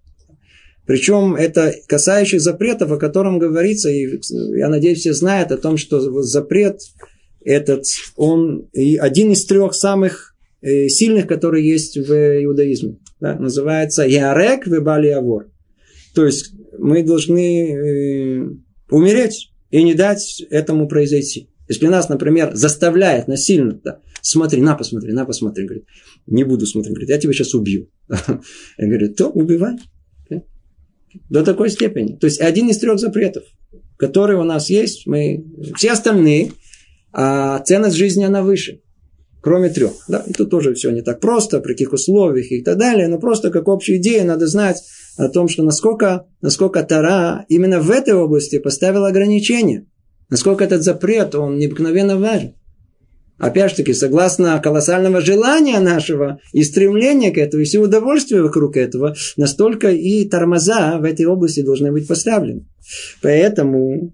[0.85, 4.07] Причем это касающий запретов, о котором говорится, и
[4.57, 6.79] я надеюсь, все знают о том, что запрет
[7.43, 10.28] этот, он один из трех самых
[10.61, 12.97] сильных, которые есть в иудаизме.
[13.19, 15.51] Да, называется Ярек Вебали Авор.
[16.13, 18.49] То есть мы должны э,
[18.89, 21.49] умереть и не дать этому произойти.
[21.67, 25.85] Если нас, например, заставляет насильно, да, смотри, на, посмотри, на, посмотри, говорит,
[26.25, 27.89] не буду смотреть, говорит, я тебя сейчас убью.
[28.09, 29.75] Я говорю, то убивай.
[31.29, 32.15] До такой степени.
[32.17, 33.43] То есть один из трех запретов,
[33.97, 35.43] которые у нас есть, мы,
[35.75, 36.51] все остальные,
[37.11, 38.81] а ценность жизни она выше.
[39.41, 39.93] Кроме трех.
[40.07, 40.23] Да?
[40.27, 43.07] И тут тоже все не так просто, при каких условиях и так далее.
[43.07, 44.83] Но просто как общую идею надо знать
[45.17, 49.85] о том, что насколько, насколько Тара именно в этой области поставила ограничения.
[50.29, 52.53] Насколько этот запрет, он необыкновенно важен.
[53.39, 58.75] Опять же таки, согласно колоссального желания нашего и стремления к этому, и все удовольствия вокруг
[58.75, 62.67] этого, настолько и тормоза в этой области должны быть поставлены.
[63.21, 64.13] Поэтому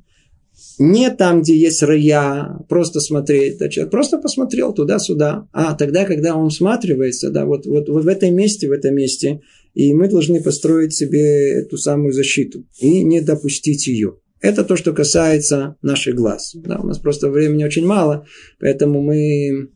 [0.77, 3.57] не там, где есть рая, просто смотреть.
[3.57, 5.47] Да, человек просто посмотрел туда-сюда.
[5.53, 9.41] А тогда, когда он всматривается, да, вот, вот, вот в этом месте, в этом месте,
[9.73, 14.17] и мы должны построить себе эту самую защиту и не допустить ее.
[14.41, 16.51] Это то, что касается наших глаз.
[16.55, 18.25] Да, у нас просто времени очень мало,
[18.59, 19.69] поэтому мы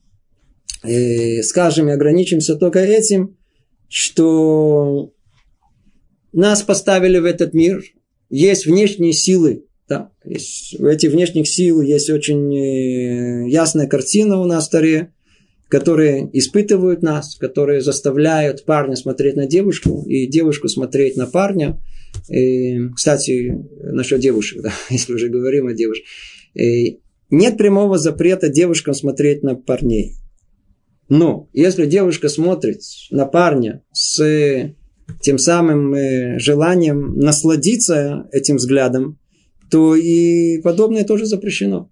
[0.83, 3.37] э, скажем и ограничимся только этим,
[3.87, 5.11] что
[6.31, 7.83] нас поставили в этот мир,
[8.29, 14.45] есть внешние силы, да, есть, в этих внешних сил есть очень э, ясная картина у
[14.45, 15.11] нас в Таре,
[15.67, 21.81] которые испытывают нас, которые заставляют парня смотреть на девушку и девушку смотреть на парня.
[22.29, 26.07] И, кстати, насчет девушек, да, если уже говорим о девушках.
[26.53, 26.99] И
[27.31, 30.13] нет прямого запрета девушкам смотреть на парней.
[31.07, 34.75] Но если девушка смотрит на парня с
[35.21, 39.18] тем самым э, желанием насладиться этим взглядом,
[39.69, 41.89] то и подобное тоже запрещено.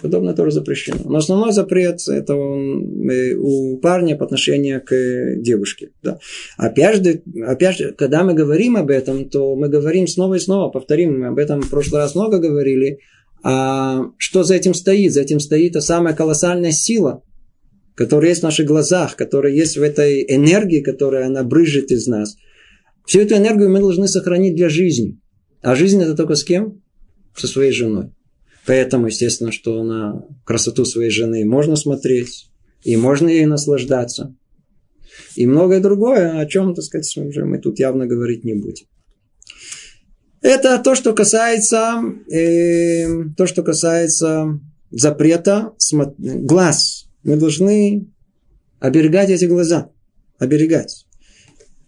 [0.00, 1.00] Подобное тоже запрещено.
[1.04, 4.94] Но основной запрет это э, у парня по отношению к
[5.36, 5.90] девушке.
[6.02, 6.18] Да.
[6.56, 10.70] Опять, же, опять же, когда мы говорим об этом, то мы говорим снова и снова,
[10.70, 13.00] повторим, мы об этом в прошлый раз много говорили,
[13.42, 15.12] а что за этим стоит?
[15.12, 17.22] За этим стоит та самая колоссальная сила,
[17.94, 22.36] которая есть в наших глазах, которая есть в этой энергии, которая она брыжет из нас.
[23.06, 25.18] Всю эту энергию мы должны сохранить для жизни.
[25.62, 26.82] А жизнь это только с кем?
[27.36, 28.12] Со своей женой.
[28.66, 32.50] Поэтому, естественно, что на красоту своей жены можно смотреть,
[32.82, 34.34] и можно ей наслаждаться.
[35.34, 38.86] И многое другое, о чем, так сказать, уже мы тут явно говорить не будем.
[40.40, 47.06] Это то, что касается, э, то, что касается запрета глаз.
[47.22, 48.06] Мы должны
[48.78, 49.90] оберегать эти глаза.
[50.38, 51.06] Оберегать.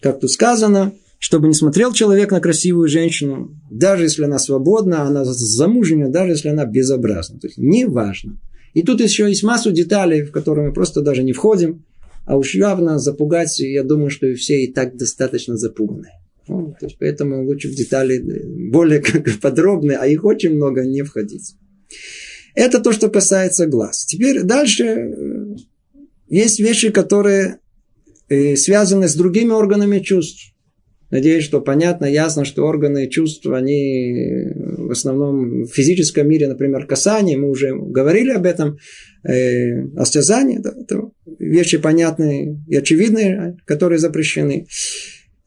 [0.00, 5.24] Как тут сказано, чтобы не смотрел человек на красивую женщину, даже если она свободна, она
[5.24, 7.38] замужняя, даже если она безобразна.
[7.38, 8.40] То есть, неважно.
[8.74, 11.84] И тут еще есть массу деталей, в которые мы просто даже не входим,
[12.26, 16.08] а уж явно запугать, я думаю, что все и так достаточно запуганы.
[16.48, 18.20] Ну, то есть, поэтому лучше в детали
[18.72, 19.00] более
[19.40, 21.54] подробные, а их очень много, не входить.
[22.56, 24.06] Это то, что касается глаз.
[24.06, 25.54] Теперь дальше э,
[26.28, 27.60] есть вещи, которые
[28.28, 30.51] э, связаны с другими органами чувств.
[31.12, 34.46] Надеюсь, что понятно, ясно, что органы чувств, они
[34.78, 38.78] в основном в физическом мире, например, касание, мы уже говорили об этом,
[39.22, 44.66] э, осязание, да, это вещи понятные и очевидные, которые запрещены.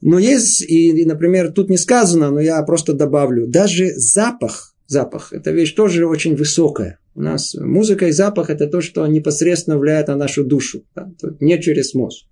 [0.02, 5.34] Но есть, и, и, например, тут не сказано, но я просто добавлю, даже запах, запах,
[5.34, 7.00] это вещь тоже очень высокая.
[7.16, 11.60] У нас музыка и запах– это то, что непосредственно влияет на нашу душу, да, не
[11.60, 12.28] через мозг.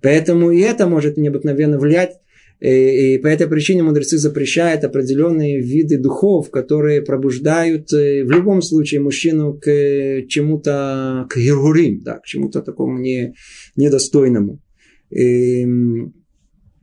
[0.00, 2.16] Поэтому и это может необыкновенно влиять
[2.62, 8.62] И, и по этой причине мудрецы запрещают определенные виды духов, которые пробуждают э, в любом
[8.62, 9.66] случае мужчину к
[10.28, 13.34] чему-то, к гиргурим, да, к чему-то такому не,
[13.74, 14.60] недостойному.
[15.10, 15.66] И,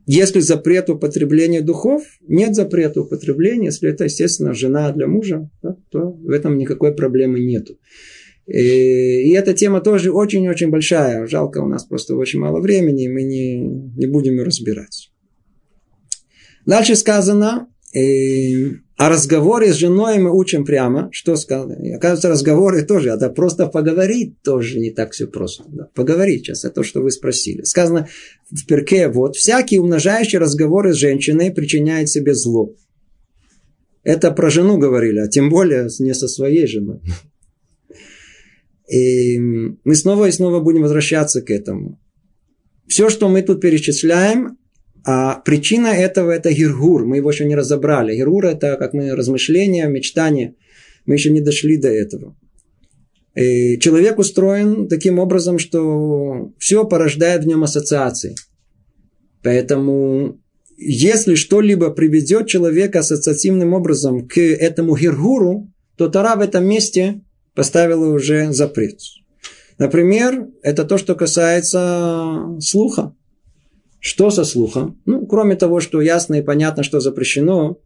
[0.06, 6.10] если запрет употребления духов, нет запрета употребления, если это, естественно, жена для мужа, да, то
[6.10, 7.78] в этом никакой проблемы нету.
[8.46, 11.26] И, и эта тема тоже очень-очень большая.
[11.26, 15.10] Жалко, у нас просто очень мало времени, и мы не, не будем ее разбирать.
[16.70, 21.08] Дальше сказано, э, о разговоре с женой мы учим прямо.
[21.10, 21.72] Что сказано?
[21.84, 25.64] И, оказывается, разговоры тоже, это просто поговорить тоже не так все просто.
[25.66, 25.88] Да.
[25.96, 27.62] Поговорить сейчас, это то, что вы спросили.
[27.64, 28.06] Сказано
[28.52, 32.72] в перке, вот, всякий умножающий разговоры с женщиной причиняет себе зло.
[34.04, 37.00] Это про жену говорили, а тем более не со своей женой.
[38.88, 41.98] И мы снова и снова будем возвращаться к этому.
[42.86, 44.59] Все, что мы тут перечисляем,
[45.04, 47.04] а причина этого это гиргур.
[47.04, 48.16] Мы его еще не разобрали.
[48.16, 50.54] Гиргур это, как мы, размышления, мечтания.
[51.06, 52.36] Мы еще не дошли до этого.
[53.34, 58.34] И человек устроен таким образом, что все порождает в нем ассоциации.
[59.42, 60.40] Поэтому,
[60.76, 67.22] если что-либо приведет человека ассоциативным образом к этому гиргуру, то Тара в этом месте
[67.54, 68.98] поставила уже запрет.
[69.78, 73.14] Например, это то, что касается слуха.
[74.00, 75.00] Что со слухом?
[75.04, 77.78] Ну, кроме того, что ясно и понятно, что запрещено,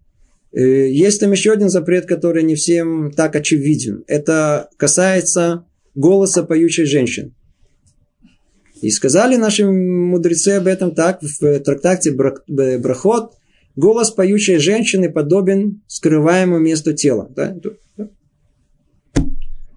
[0.52, 4.04] э, есть там еще один запрет, который не всем так очевиден.
[4.06, 7.34] Это касается голоса поющей женщин.
[8.80, 13.32] И сказали наши мудрецы об этом так в трактате Брахот.
[13.76, 17.28] Голос поющей женщины подобен скрываемому месту тела.
[17.34, 17.56] Да?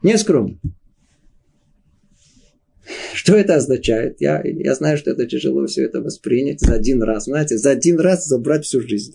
[0.04, 0.60] Не скромно.
[3.14, 4.18] Что это означает?
[4.20, 7.26] Я, я знаю, что это тяжело все это воспринять за один раз.
[7.26, 9.14] Знаете, за один раз забрать всю жизнь.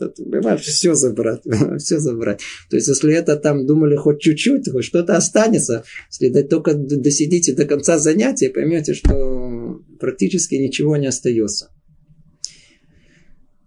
[0.60, 1.42] Все забрать.
[1.78, 2.40] Все забрать.
[2.70, 7.64] То есть, если это там думали хоть чуть-чуть, хоть что-то останется, если только досидите до
[7.64, 11.70] конца занятия, поймете, что практически ничего не остается.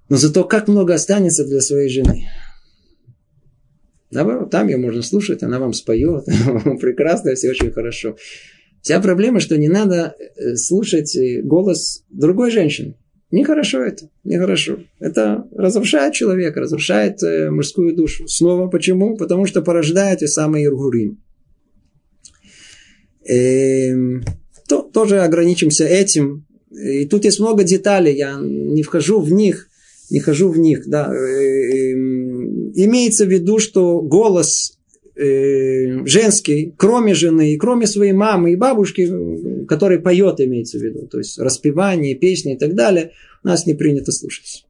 [0.10, 2.28] Но зато как много останется для своей жены.
[4.12, 6.26] Там ее можно слушать, она вам споет,
[6.80, 8.16] прекрасно, все очень хорошо.
[8.86, 12.94] Вся проблема, что не надо э, слушать э, голос другой женщины.
[13.32, 14.78] Нехорошо это, нехорошо.
[15.00, 18.28] Это разрушает человека, разрушает э, мужскую душу.
[18.28, 19.18] Снова почему?
[19.18, 21.20] Потому что порождает и самый Иргурим.
[23.28, 24.24] Эм,
[24.68, 26.46] то, тоже ограничимся этим.
[26.70, 29.68] И тут есть много деталей, я не вхожу в них,
[30.12, 30.88] не хожу в них.
[30.88, 31.12] Да.
[31.12, 34.78] Эм, имеется в виду, что голос
[35.16, 41.08] э, женский, кроме жены, и кроме своей мамы и бабушки, который поет, имеется в виду,
[41.08, 43.12] то есть распевание, песни и так далее,
[43.44, 44.66] нас не принято слушать.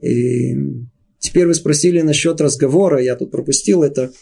[0.00, 0.54] И
[1.18, 4.12] теперь вы спросили насчет разговора, я тут пропустил это.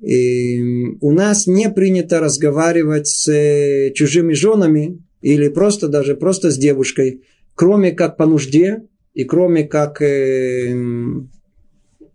[0.00, 0.60] И
[1.00, 7.22] у нас не принято разговаривать с э, чужими женами или просто даже просто с девушкой,
[7.54, 8.82] кроме как по нужде
[9.14, 10.74] и кроме как э,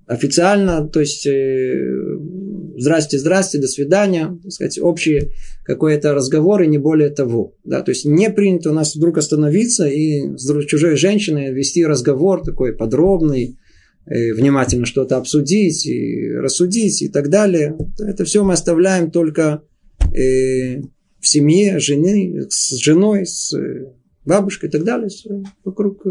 [0.07, 2.17] официально, то есть э,
[2.77, 5.31] здрасте, здрасте, до свидания, так сказать, общие
[5.63, 7.55] какой-то разговор и не более того.
[7.65, 12.41] Да, то есть не принято у нас вдруг остановиться и с чужой женщиной вести разговор
[12.41, 13.57] такой подробный,
[14.05, 17.77] э, внимательно что-то обсудить и рассудить и так далее.
[17.99, 19.63] Это все мы оставляем только
[20.13, 20.79] э,
[21.19, 23.53] в семье, жены, с женой, с
[24.23, 25.09] бабушкой и так далее,
[25.65, 26.05] вокруг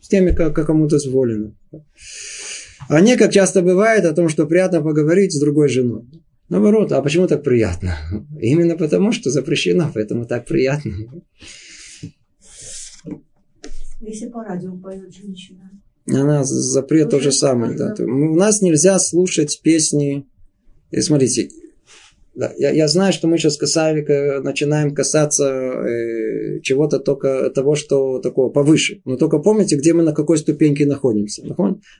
[0.00, 1.54] с теми, как, как кому дозволено.
[2.88, 6.04] А не, как часто бывает, о том, что приятно поговорить с другой женой.
[6.48, 7.96] Наоборот, а почему так приятно?
[8.38, 10.92] Именно потому, что запрещено, поэтому так приятно.
[14.00, 15.70] Если по радио поет женщина.
[16.06, 17.74] Она запрет то же самое.
[17.74, 17.94] Да.
[17.98, 20.26] У нас нельзя слушать песни.
[20.90, 21.48] И смотрите,
[22.34, 24.02] да, я, я знаю, что мы сейчас касали,
[24.40, 29.00] начинаем касаться э, чего-то только того, что такого повыше.
[29.04, 31.42] Но только помните, где мы на какой ступеньке находимся.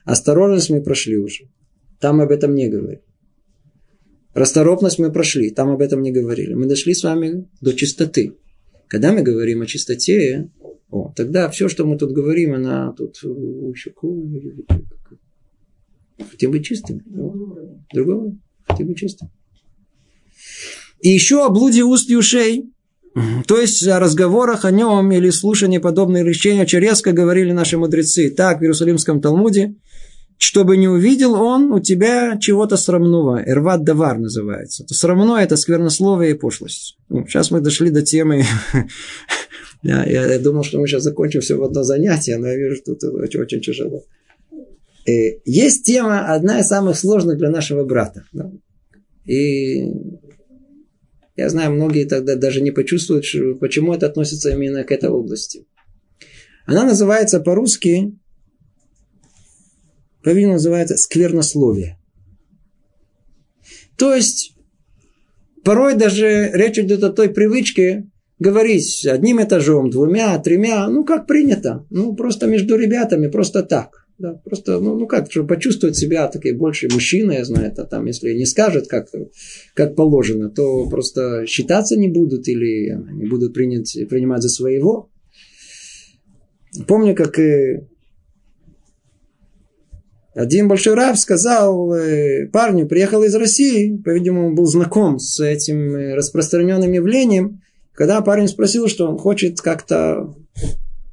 [0.03, 1.49] Осторожность мы прошли уже.
[1.99, 3.01] Там об этом не говорили.
[4.33, 6.53] Расторопность мы прошли, там об этом не говорили.
[6.53, 8.33] Мы дошли с вами до чистоты.
[8.87, 10.49] Когда мы говорим о чистоте,
[10.89, 13.21] о, тогда все, что мы тут говорим, она тут
[16.29, 17.01] хотим быть чистыми.
[17.93, 18.37] Другого.
[18.67, 19.29] Хотим быть чистым.
[20.99, 22.71] И еще о блуде уст и ушей.
[23.47, 28.29] То есть о разговорах о нем или слушании подобных речений очень резко говорили наши мудрецы.
[28.29, 29.75] Так в Иерусалимском Талмуде,
[30.37, 33.41] чтобы не увидел он у тебя чего-то срамного.
[33.41, 34.83] Эрват давар называется.
[34.83, 36.97] Это срамное– это сквернословие и пошлость.
[37.07, 38.43] Ну, сейчас мы дошли до темы
[39.85, 42.77] Я, я, я думал, что мы сейчас закончим все в одно занятие, но я вижу,
[42.77, 44.03] что это очень, очень тяжело.
[45.05, 48.23] И есть тема, одна из самых сложных для нашего брата.
[49.25, 49.83] И
[51.35, 53.25] я знаю, многие тогда даже не почувствуют,
[53.59, 55.65] почему это относится именно к этой области.
[56.65, 58.17] Она называется по-русски,
[60.23, 61.99] правильно называется, сквернословие.
[63.97, 64.53] То есть,
[65.63, 68.09] порой даже речь идет о той привычке
[68.39, 71.85] говорить одним этажом, двумя, тремя, ну, как принято.
[71.89, 74.04] Ну, просто между ребятами, просто так.
[74.17, 78.05] Да, просто, ну, ну как, чтобы почувствовать себя такой больше мужчиной, я знаю, это там,
[78.05, 79.09] если не скажет как,
[79.73, 85.09] как положено, то просто считаться не будут или не будут принять, принимать за своего.
[86.87, 87.37] Помню, как
[90.35, 96.13] один большой раб сказал э, парню, приехал из России, по-видимому, был знаком с этим э,
[96.13, 97.61] распространенным явлением,
[97.93, 100.35] когда парень спросил, что он хочет как-то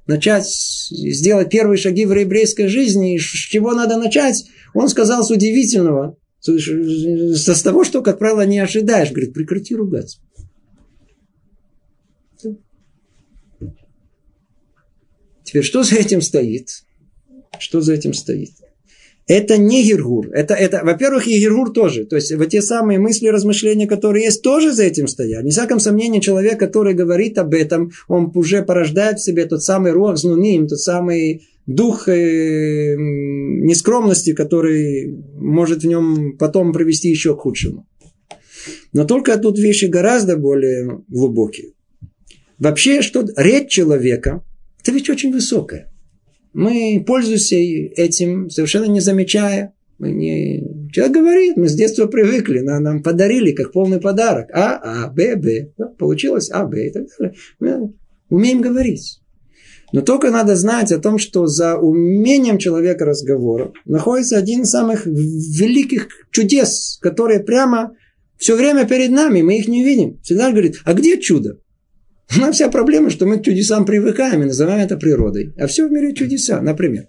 [0.07, 4.45] начать сделать первые шаги в еврейской жизни, с чего надо начать,
[4.75, 9.11] он сказал с удивительного, с того, что, как правило, не ожидаешь.
[9.11, 10.19] Говорит, прекрати ругаться.
[15.45, 16.69] Теперь, что за этим стоит?
[17.59, 18.51] Что за этим стоит?
[19.29, 20.31] Это не Гиргур.
[20.33, 22.05] Это, это, во-первых, и Гиргур тоже.
[22.05, 25.45] То есть, вот те самые мысли, размышления, которые есть, тоже за этим стоят.
[25.45, 29.93] Не всяком сомнении, человек, который говорит об этом, он уже порождает в себе тот самый
[29.93, 37.41] рух знуним, тот самый дух э, нескромности, который может в нем потом привести еще к
[37.41, 37.87] худшему.
[38.93, 41.73] Но только тут вещи гораздо более глубокие.
[42.59, 44.45] Вообще, что речь человека,
[44.83, 45.92] это ведь очень высокая.
[46.53, 49.75] Мы пользуемся этим, совершенно не замечая.
[49.99, 50.91] Мы не...
[50.93, 54.49] Человек говорит, мы с детства привыкли, нам, подарили как полный подарок.
[54.53, 55.73] А, А, Б, Б.
[55.99, 57.37] Получилось А, Б и так далее.
[57.61, 57.95] Мы
[58.29, 59.21] умеем говорить.
[59.93, 65.07] Но только надо знать о том, что за умением человека разговора находится один из самых
[65.07, 67.95] великих чудес, которые прямо
[68.39, 70.19] все время перед нами, мы их не видим.
[70.23, 71.59] Всегда говорит, а где чудо?
[72.37, 75.53] У нас вся проблема, что мы к чудесам привыкаем и называем это природой.
[75.59, 76.61] А все в мире чудеса.
[76.63, 77.09] Например,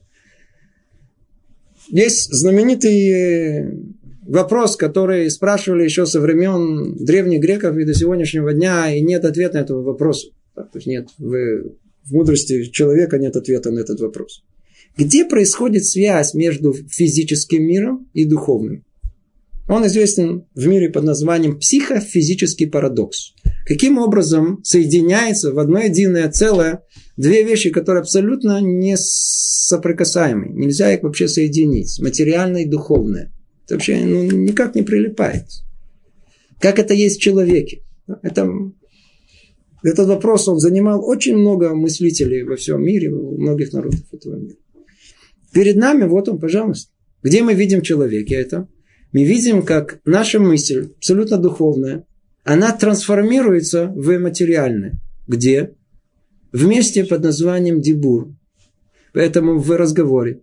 [1.90, 3.72] есть знаменитый э,
[4.26, 9.58] вопрос, который спрашивали еще со времен древних греков и до сегодняшнего дня, и нет ответа
[9.58, 10.28] на этого вопроса.
[10.56, 11.32] То есть нет, в,
[12.04, 14.44] в мудрости человека нет ответа на этот вопрос.
[14.98, 18.84] Где происходит связь между физическим миром и духовным?
[19.68, 23.34] Он известен в мире под названием психофизический парадокс.
[23.66, 26.84] Каким образом соединяется в одно единое целое
[27.18, 30.50] две вещи, которые абсолютно не соприкасаемы.
[30.50, 32.00] Нельзя их вообще соединить.
[32.02, 33.34] Материальное и духовное.
[33.66, 35.46] Это вообще ну, никак не прилипает.
[36.60, 37.84] Как это есть в человеке?
[38.22, 38.50] Это,
[39.84, 44.58] этот вопрос он занимал очень много мыслителей во всем мире, у многих народов этого мира.
[45.54, 46.92] Перед нами, вот он, пожалуйста.
[47.22, 48.68] Где мы видим человека это?
[49.14, 52.06] мы видим, как наша мысль, абсолютно духовная,
[52.44, 55.00] она трансформируется в материальное.
[55.28, 55.74] Где?
[56.52, 58.34] В месте под названием Дибур.
[59.14, 60.42] Поэтому в разговоре.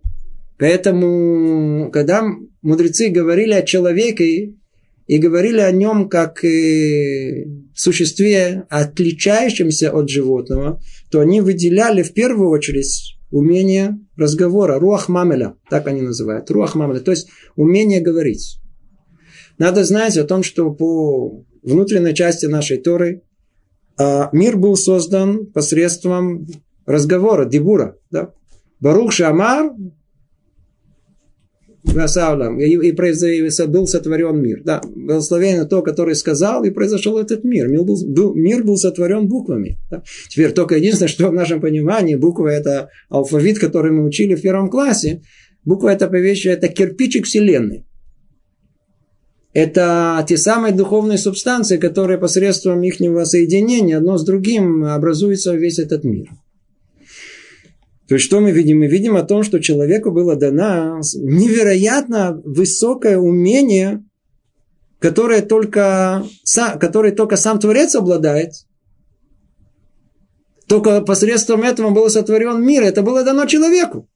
[0.57, 2.23] Поэтому, когда
[2.61, 4.53] мудрецы говорили о человеке
[5.07, 7.45] и говорили о нем как э,
[7.75, 10.79] существе, отличающемся от животного,
[11.09, 16.99] то они выделяли в первую очередь умение разговора, руах мамеля, так они называют, руах мамеля,
[16.99, 18.59] то есть умение говорить.
[19.57, 23.23] Надо знать о том, что по внутренней части нашей Торы
[23.97, 26.47] а, мир был создан посредством
[26.85, 27.97] разговора, дебура.
[28.09, 28.33] Да?
[28.79, 29.71] Барух Шамар
[32.59, 32.91] и, и
[33.67, 34.61] был сотворен мир.
[34.63, 37.67] Да, благословение то, который сказал, и произошел этот мир.
[37.67, 39.79] Мир был, был, мир был сотворен буквами.
[39.89, 40.03] Да.
[40.29, 44.69] Теперь только единственное, что в нашем понимании, буква это алфавит, который мы учили в первом
[44.69, 45.23] классе.
[45.65, 47.85] Буква это вещь, это кирпичик Вселенной
[49.53, 52.95] это те самые духовные субстанции, которые посредством их
[53.25, 56.29] соединения одно с другим образуется весь этот мир.
[58.07, 58.79] То есть, что мы видим?
[58.79, 64.03] Мы видим о том, что человеку было дано невероятно высокое умение,
[64.99, 66.25] которое только,
[66.79, 68.51] которое только сам Творец обладает.
[70.67, 72.83] Только посредством этого был сотворен мир.
[72.83, 74.09] Это было дано человеку.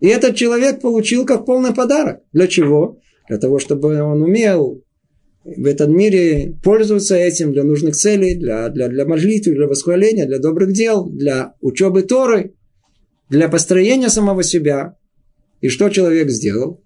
[0.00, 2.22] И этот человек получил как полный подарок.
[2.32, 2.98] Для чего?
[3.32, 4.84] Для того, чтобы он умел
[5.42, 10.38] в этом мире пользоваться этим для нужных целей, для, для, для молитвы, для восхваления, для
[10.38, 12.52] добрых дел, для учебы Торы,
[13.30, 14.96] для построения самого себя.
[15.62, 16.82] И что человек сделал?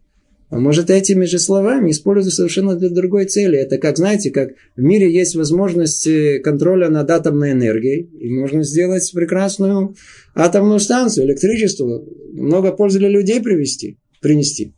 [0.49, 3.59] А может, этими же словами используют совершенно для другой цели.
[3.59, 8.62] Это как, знаете, как в мире есть возможность э, контроля над атомной энергией, и можно
[8.62, 9.97] сделать прекрасную
[10.36, 14.76] атомную станцию, электричество, много пользы для людей привести, принести.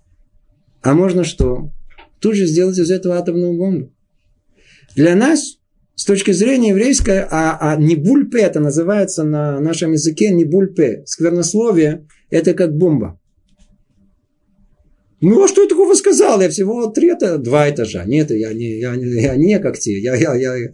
[0.82, 1.70] А можно что?
[2.20, 3.92] Тут же сделать из этого атомную бомбу.
[4.96, 5.58] Для нас,
[5.94, 11.02] с точки зрения еврейской, а, а не бульпе, это называется на нашем языке не бульпе,
[11.06, 13.20] сквернословие, это как бомба.
[15.20, 16.40] Ну, а что я такого сказал?
[16.40, 18.04] Я всего три, это два этажа.
[18.04, 19.98] Нет, я не, я, я не как те.
[19.98, 20.70] Я, я, я,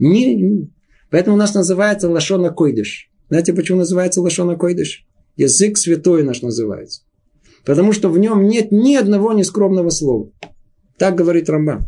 [0.00, 0.70] не, не.
[1.10, 3.08] Поэтому у нас называется Лашона Койдыш.
[3.28, 5.06] Знаете, почему называется Лашона Койдыш?
[5.36, 7.02] Язык святой наш называется.
[7.64, 10.30] Потому что в нем нет ни одного нескромного слова.
[10.98, 11.86] Так говорит Рамбам.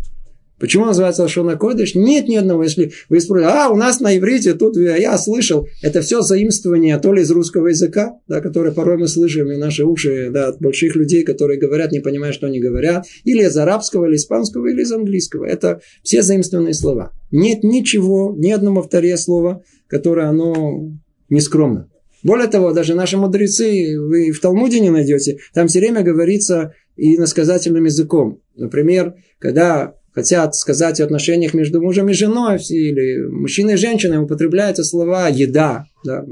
[0.59, 1.95] Почему называется Лашона Койдыш?
[1.95, 2.63] Нет ни одного.
[2.63, 7.13] Если вы спросите, а, у нас на иврите, тут я слышал, это все заимствование то
[7.13, 10.97] ли из русского языка, да, которое порой мы слышим, и наши уши да, от больших
[10.97, 14.93] людей, которые говорят, не понимая, что они говорят, или из арабского, или испанского, или из
[14.93, 15.45] английского.
[15.45, 17.13] Это все заимствованные слова.
[17.31, 20.91] Нет ничего, ни одного второе слова, которое оно
[21.29, 21.91] нескромно.
[22.27, 27.17] Более того, даже наши мудрецы, вы в Талмуде не найдете, там все время говорится и
[27.19, 28.41] насказательным языком.
[28.57, 34.83] Например, когда хотят сказать о отношениях между мужем и женой, или мужчиной и женщиной, употребляются
[34.83, 36.25] слова «еда», да,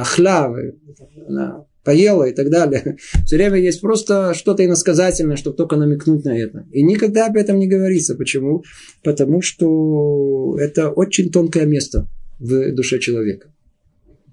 [0.00, 0.52] «ахла»,
[1.28, 2.96] она поела и так далее.
[3.24, 6.66] Все время есть просто что-то иносказательное, чтобы только намекнуть на это.
[6.72, 8.16] И никогда об этом не говорится.
[8.16, 8.64] Почему?
[9.04, 12.08] Потому что это очень тонкое место
[12.40, 13.51] в душе человека.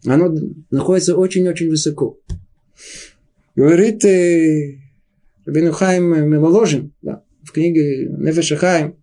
[0.06, 0.34] Оно
[0.72, 2.20] находится очень-очень высоко.
[3.56, 4.78] Говорит э,
[5.46, 8.96] Бенухайм Меволожин, да, в книге Нефеша Хайм,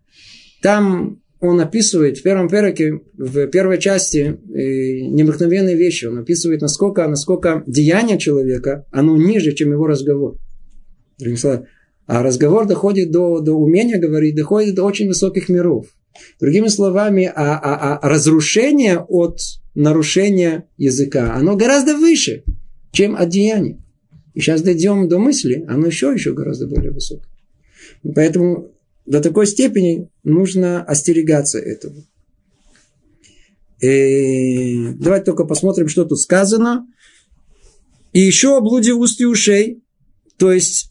[0.63, 6.07] там он описывает в первом переке, в первой части э, необыкновенные вещи.
[6.07, 10.39] Он описывает, насколько, насколько деяние человека, оно ниже, чем его разговор.
[12.07, 15.87] А разговор доходит до, до умения говорить, доходит до очень высоких миров.
[16.41, 19.39] Другими словами, а, а, а разрушение от
[19.77, 22.43] нарушения языка, оно гораздо выше,
[22.91, 23.79] чем от деяния.
[24.35, 27.31] И сейчас дойдем до мысли, оно еще, еще гораздо более высокое.
[28.15, 28.73] Поэтому
[29.05, 31.95] до такой степени нужно остерегаться этого.
[33.81, 36.87] И давайте только посмотрим, что тут сказано.
[38.13, 39.83] И еще о блуде уст и ушей.
[40.39, 40.91] То есть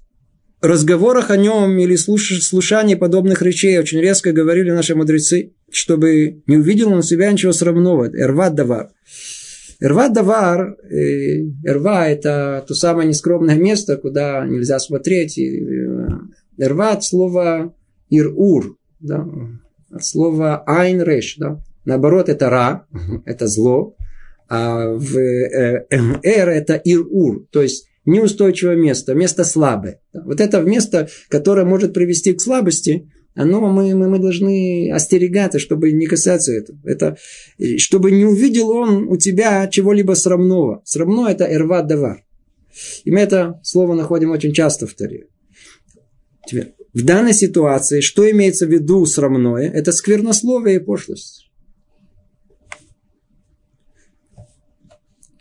[0.61, 2.41] разговорах о нем или слуш...
[2.43, 8.07] слушании подобных речей очень резко говорили наши мудрецы, чтобы не увидел он себя ничего срамного.
[8.07, 8.89] Эрват давар.
[9.81, 15.37] Эрват давар, э, эрва– это то самое нескромное место, куда нельзя смотреть.
[15.37, 16.07] Э,
[16.57, 17.73] эрват– слово
[18.09, 19.27] ир-ур, да,
[19.99, 21.61] слово айн реш, да.
[21.83, 22.85] Наоборот, это ра,
[23.25, 23.95] это зло,
[24.47, 29.99] а в э, эр это ир-ур, то есть неустойчивое место, место слабое.
[30.13, 35.91] Вот это место, которое может привести к слабости, оно мы, мы, мы должны остерегаться, чтобы
[35.91, 36.79] не касаться этого.
[36.83, 37.17] Это,
[37.77, 40.81] чтобы не увидел он у тебя чего-либо срамного.
[40.85, 42.23] Срамно это эрват давар.
[43.03, 45.27] И мы это слово находим очень часто в Таре.
[46.47, 49.69] Теперь, в данной ситуации, что имеется в виду срамное?
[49.69, 51.49] Это сквернословие и пошлость.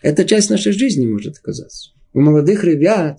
[0.03, 3.19] Это часть нашей жизни может оказаться у молодых ребят,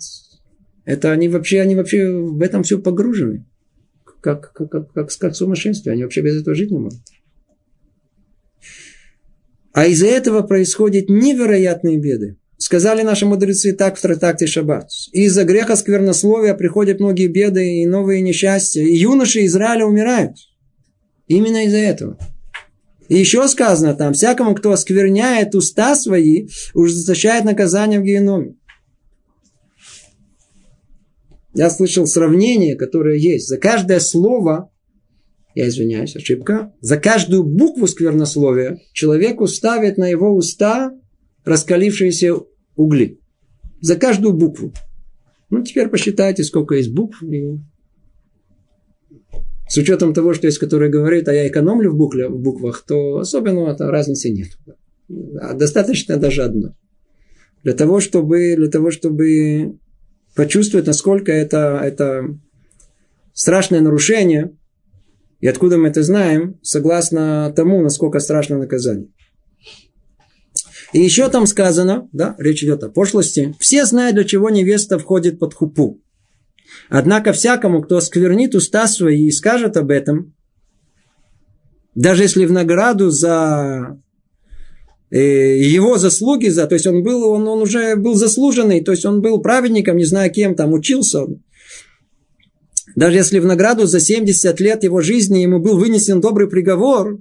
[0.85, 3.45] это они вообще, они вообще в этом все погружены.
[4.25, 5.93] Как, как, как, как, как сумасшествие.
[5.93, 6.97] Они вообще без этого жить не могут.
[9.71, 12.37] А из-за этого происходят невероятные беды.
[12.57, 14.89] Сказали наши мудрецы так в трактате Шаббат.
[15.11, 18.81] Из-за греха сквернословия приходят многие беды и новые несчастья.
[18.81, 20.37] И юноши Израиля умирают.
[21.27, 22.17] Именно из-за этого.
[23.09, 28.55] И еще сказано там, всякому, кто оскверняет уста свои, уж ужесточает наказание в геноме.
[31.55, 33.47] Я слышал сравнение, которое есть.
[33.47, 34.69] За каждое слово,
[35.55, 40.91] я извиняюсь, ошибка, за каждую букву сквернословия человеку ставят на его уста
[41.45, 42.35] раскалившиеся
[42.75, 43.21] угли.
[43.79, 44.73] За каждую букву.
[45.49, 47.23] Ну, теперь посчитайте, сколько есть букв.
[47.23, 47.57] И...
[49.69, 53.19] С учетом того, что есть, который говорит, а я экономлю в, букве, в буквах, то
[53.19, 54.49] особенно там разницы нет.
[55.39, 56.73] А достаточно даже одной.
[57.63, 59.79] Для того, чтобы, для того, чтобы
[60.35, 62.37] почувствовать, насколько это, это
[63.33, 64.55] страшное нарушение,
[65.39, 69.09] и откуда мы это знаем, согласно тому, насколько страшно наказание.
[70.93, 75.39] И еще там сказано, да, речь идет о пошлости, все знают, для чего невеста входит
[75.39, 76.01] под хупу.
[76.89, 80.33] Однако всякому, кто сквернит уста свои и скажет об этом,
[81.95, 83.99] даже если в награду за
[85.19, 89.21] его заслуги за, то есть он был, он, он уже был заслуженный, то есть он
[89.21, 91.25] был праведником, не знаю кем, там учился.
[92.95, 97.19] даже если в награду за 70 лет его жизни ему был вынесен добрый приговор,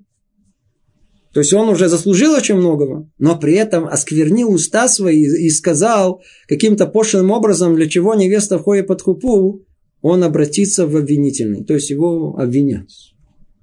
[1.32, 6.22] то есть он уже заслужил очень многого, но при этом осквернил уста свои и сказал
[6.48, 9.64] каким-то пошлым образом, для чего невеста входит под хупу,
[10.00, 12.88] он обратится в обвинительный, то есть его обвинят.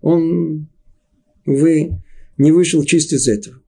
[0.01, 0.67] Он,
[1.45, 1.91] вы
[2.37, 3.60] не вышел чист из этого.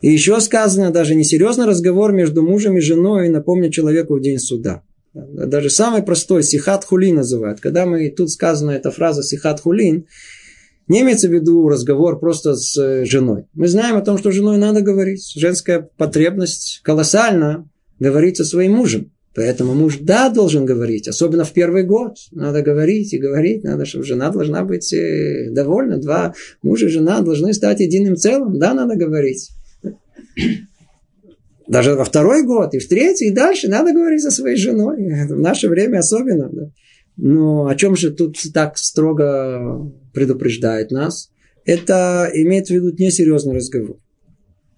[0.00, 4.82] И еще сказано, даже несерьезный разговор между мужем и женой напомнит человеку в день суда.
[5.12, 7.60] Даже самый простой сихат хулин называют.
[7.60, 10.06] Когда мы тут сказана эта фраза сихат хулин,
[10.88, 13.44] не имеется в виду разговор просто с э, женой.
[13.54, 15.32] Мы знаем о том, что женой надо говорить.
[15.36, 17.68] Женская потребность колоссальна
[18.00, 19.12] говорить со своим мужем.
[19.34, 22.16] Поэтому муж, да, должен говорить, особенно в первый год.
[22.32, 25.98] Надо говорить и говорить, надо, чтобы жена должна быть э, довольна.
[25.98, 28.58] Два мужа и жена должны стать единым целым.
[28.58, 29.50] Да, надо говорить.
[31.68, 34.96] Даже во второй год, и в третий, и дальше надо говорить со своей женой.
[35.26, 36.48] В наше время особенно.
[36.50, 36.70] Да.
[37.16, 41.30] Но о чем же тут так строго предупреждает нас?
[41.64, 43.98] Это имеет в виду несерьезный разговор.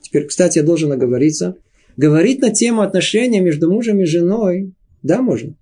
[0.00, 1.56] Теперь, кстати, я должен оговориться.
[1.96, 5.54] Говорить на тему отношений между мужем и женой, да, можно.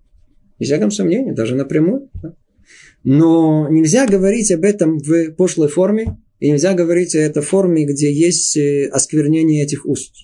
[0.58, 2.08] Без всяком сомнении, даже напрямую.
[2.22, 2.34] Да.
[3.04, 8.12] Но нельзя говорить об этом в пошлой форме, и нельзя говорить о этой форме, где
[8.12, 10.14] есть э, осквернение этих уст.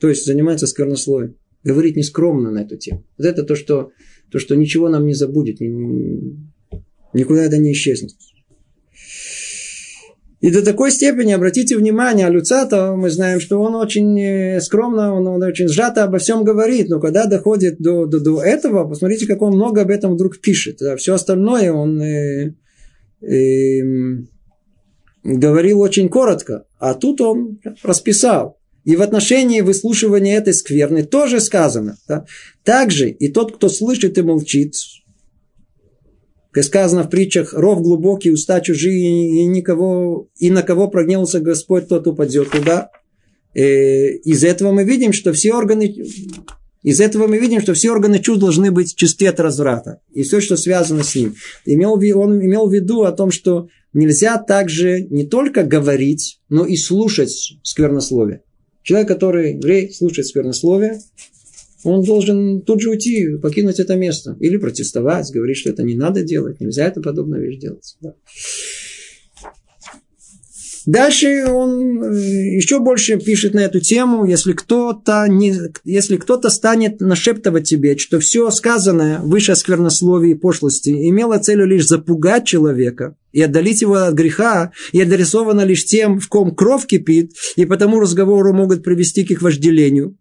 [0.00, 1.36] То есть занимается сквернословием.
[1.62, 3.04] Говорить нескромно на эту тему.
[3.18, 3.92] Вот это то, что
[4.32, 8.12] то, что ничего нам не забудет, никуда это не исчезнет.
[10.40, 15.24] И до такой степени, обратите внимание, Люцата, мы знаем, что он очень э, скромно, он,
[15.28, 19.40] он очень сжато обо всем говорит, но когда доходит до, до, до этого, посмотрите, как
[19.40, 20.78] он много об этом вдруг пишет.
[20.80, 22.54] Да, все остальное он э,
[23.20, 23.82] э,
[25.24, 28.58] говорил очень коротко, а тут он расписал.
[28.84, 31.98] И в отношении выслушивания этой скверны тоже сказано.
[32.08, 32.24] Да?
[32.64, 34.74] Также и тот, кто слышит и молчит,
[36.50, 41.88] как сказано в притчах, ров глубокий, уста чужие, и, никого, и на кого прогневался Господь,
[41.88, 42.90] тот упадет туда.
[43.54, 45.94] Э, из этого мы видим, что все органы
[46.82, 50.00] из этого мы видим, что все органы чувств должны быть чисты от разврата.
[50.12, 51.36] И все, что связано с ним.
[51.64, 56.76] Имел, он имел в виду о том, что нельзя также не только говорить, но и
[56.76, 58.42] слушать сквернословие.
[58.82, 61.00] Человек, который еврей, слушает сквернословие,
[61.84, 64.36] он должен тут же уйти, покинуть это место.
[64.40, 67.96] Или протестовать, говорить, что это не надо делать, нельзя это подобная вещь делать.
[70.86, 75.54] Дальше он э, еще больше пишет на эту тему, если кто-то, не,
[75.84, 81.86] если кто-то станет нашептывать тебе, что все сказанное выше сквернословия и пошлости имело целью лишь
[81.86, 87.32] запугать человека и отдалить его от греха, и адресовано лишь тем, в ком кровь кипит,
[87.56, 90.16] и потому разговоры могут привести к их вожделению.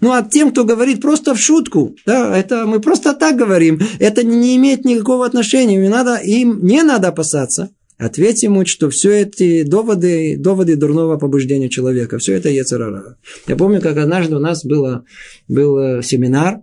[0.00, 4.24] Ну, а тем, кто говорит просто в шутку, да, это мы просто так говорим, это
[4.24, 7.70] не имеет никакого отношения, им, надо, им не надо опасаться.
[7.98, 13.16] Ответь ему, что все эти доводы, доводы дурного побуждения человека, все это Ецерара.
[13.48, 15.04] Я помню, как однажды у нас было,
[15.48, 16.60] был семинар,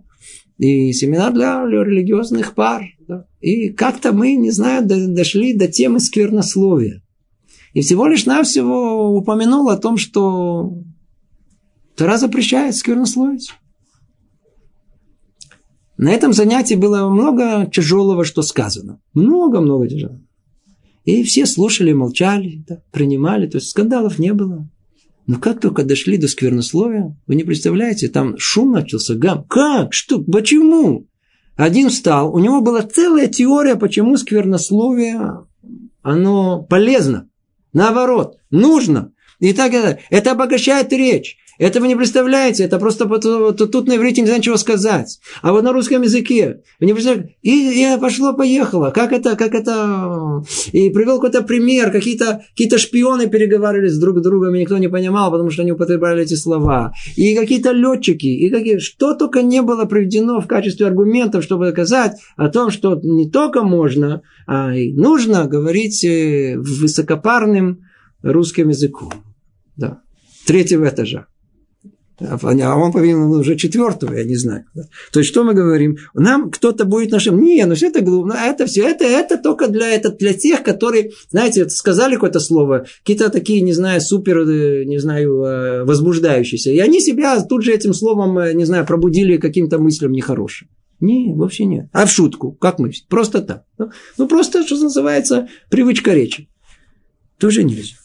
[0.56, 2.86] и семинар для религиозных пар.
[3.06, 3.26] Да?
[3.40, 7.02] И как-то мы, не знаю, дошли до темы сквернословия.
[7.74, 10.72] И всего лишь навсего упомянул о том, что
[11.94, 13.52] Тора запрещает сквернословить.
[15.98, 19.00] На этом занятии было много тяжелого, что сказано.
[19.12, 20.25] Много-много тяжелого.
[21.06, 24.68] И все слушали, молчали, да, принимали, то есть скандалов не было.
[25.28, 29.44] Но как только дошли до сквернословия, вы не представляете, там шум начался, гам.
[29.44, 29.92] Как?
[29.92, 30.20] Что?
[30.20, 31.06] Почему?
[31.54, 35.46] Один встал, у него была целая теория, почему сквернословие,
[36.02, 37.30] оно полезно.
[37.72, 39.12] Наоборот, нужно.
[39.38, 41.38] И так это, это обогащает речь.
[41.58, 45.20] Это вы не представляете, это просто тут на иврите нельзя ничего сказать.
[45.42, 48.90] А вот на русском языке, вы не представляете, и, и пошло-поехало.
[48.90, 50.42] Как это, как это,
[50.72, 55.30] и привел какой-то пример, какие-то какие шпионы переговаривались друг с другом, и никто не понимал,
[55.30, 56.92] потому что они употребляли эти слова.
[57.16, 62.18] И какие-то летчики, и какие, что только не было приведено в качестве аргументов, чтобы доказать
[62.36, 67.80] о том, что не только можно, а и нужно говорить э, высокопарным
[68.22, 69.12] русским языком.
[69.76, 70.00] Да.
[70.46, 71.26] Третьего этажа.
[72.18, 74.64] А он, по-видимому, уже четвертого, я не знаю.
[75.12, 75.98] То есть, что мы говорим?
[76.14, 77.40] Нам кто-то будет нашим...
[77.42, 78.34] Не, ну все это глупо.
[78.34, 83.28] Это все, это, это только для, это для тех, которые, знаете, сказали какое-то слово, какие-то
[83.28, 86.70] такие, не знаю, супер, э, не знаю, э, возбуждающиеся.
[86.70, 90.68] И они себя тут же этим словом, э, не знаю, пробудили каким-то мыслям нехорошим.
[91.00, 91.88] Не, вообще нет.
[91.92, 92.92] А в шутку, как мы?
[93.10, 93.64] Просто так.
[93.76, 96.48] Ну, ну просто, что называется, привычка речи.
[97.38, 97.96] Тоже нельзя.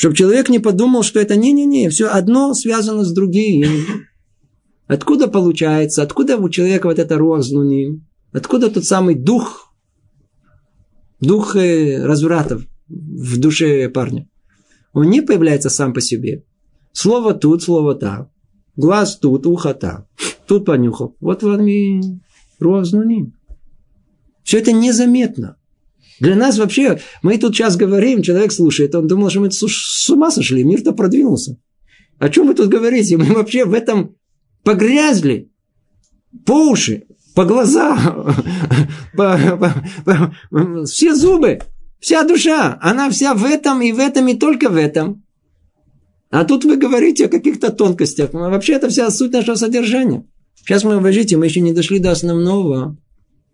[0.00, 3.66] Чтобы человек не подумал, что это не-не-не, все одно связано с другим.
[4.86, 9.74] Откуда получается, откуда у человека вот это рознуним, откуда тот самый дух
[11.20, 14.26] дух э, развратов в душе парня.
[14.94, 16.44] Он не появляется сам по себе.
[16.92, 18.30] Слово тут, слово там.
[18.76, 20.06] Глаз тут, ухо там.
[20.46, 21.14] Тут понюхал.
[21.20, 22.00] Вот вам и
[22.58, 23.34] рознуним.
[24.44, 25.58] Все это незаметно.
[26.20, 30.30] Для нас вообще, мы тут сейчас говорим, человек слушает, он думал, что мы с ума
[30.30, 31.56] сошли, мир-то продвинулся.
[32.18, 33.16] О чем вы тут говорите?
[33.16, 34.16] Мы вообще в этом
[34.62, 35.50] погрязли
[36.44, 37.04] по уши,
[37.34, 37.96] по глаза,
[39.16, 41.60] по, по, по, все зубы,
[42.00, 45.24] вся душа, она вся в этом и в этом и только в этом.
[46.30, 48.32] А тут вы говорите о каких-то тонкостях.
[48.32, 50.24] Вообще это вся суть нашего содержания.
[50.54, 52.96] Сейчас мы, уважите, мы еще не дошли до основного.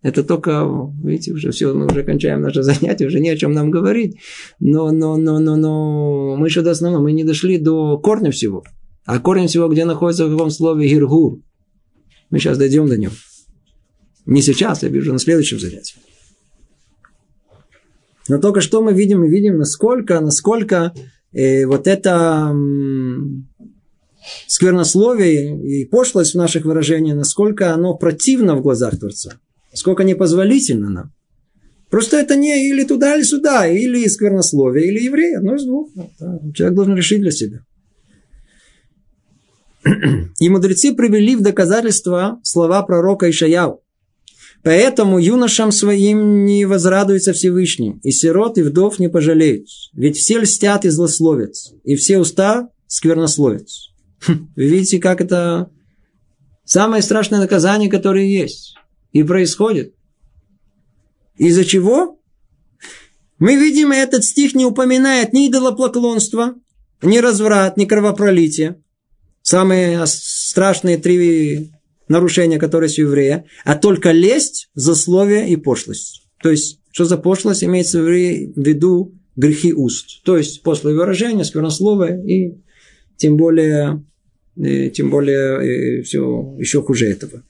[0.02, 0.68] Это только,
[1.02, 4.18] видите, уже все, мы уже кончаем наше занятие, уже не о чем нам говорить.
[4.60, 8.62] Но, но, но, но, но, мы еще до основного, мы не дошли до корня всего.
[9.04, 11.40] А корень всего, где находится в каком слове гиргур.
[12.30, 13.12] Мы сейчас дойдем до него.
[14.26, 15.96] Не сейчас, я вижу на следующем занятии.
[18.28, 20.92] Но только что мы видим, мы видим, насколько, насколько
[21.32, 23.48] э, вот это м,
[24.48, 29.38] сквернословие и пошлость в наших выражениях, насколько оно противно в глазах Творца,
[29.76, 31.12] насколько непозволительно нам.
[31.90, 35.90] Просто это не или туда, или сюда, или сквернословие, или еврей, одно из двух.
[36.54, 37.60] Человек должен решить для себя.
[40.40, 43.82] И мудрецы привели в доказательство слова пророка Ишаяу.
[44.62, 49.68] Поэтому юношам своим не возрадуется Всевышний, и сирот, и вдов не пожалеют.
[49.92, 51.52] Ведь все льстят и злословят,
[51.84, 53.68] и все уста сквернословят.
[54.26, 55.70] Хм, вы видите, как это
[56.64, 58.74] самое страшное наказание, которое есть.
[59.12, 59.94] И происходит.
[61.36, 62.20] Из-за чего?
[63.38, 66.54] Мы видим, этот стих не упоминает ни идолопоклонства,
[67.02, 68.82] ни разврат, ни кровопролитие.
[69.42, 71.70] Самые страшные три
[72.08, 76.26] нарушения, которые есть у еврея, а только лесть, злословие и пошлость.
[76.42, 80.22] То есть, что за пошлость имеется в виду грехи уст.
[80.24, 82.54] То есть, после выражения, сквернословие и
[83.16, 84.04] тем более,
[84.56, 87.42] и, тем более и все еще хуже этого.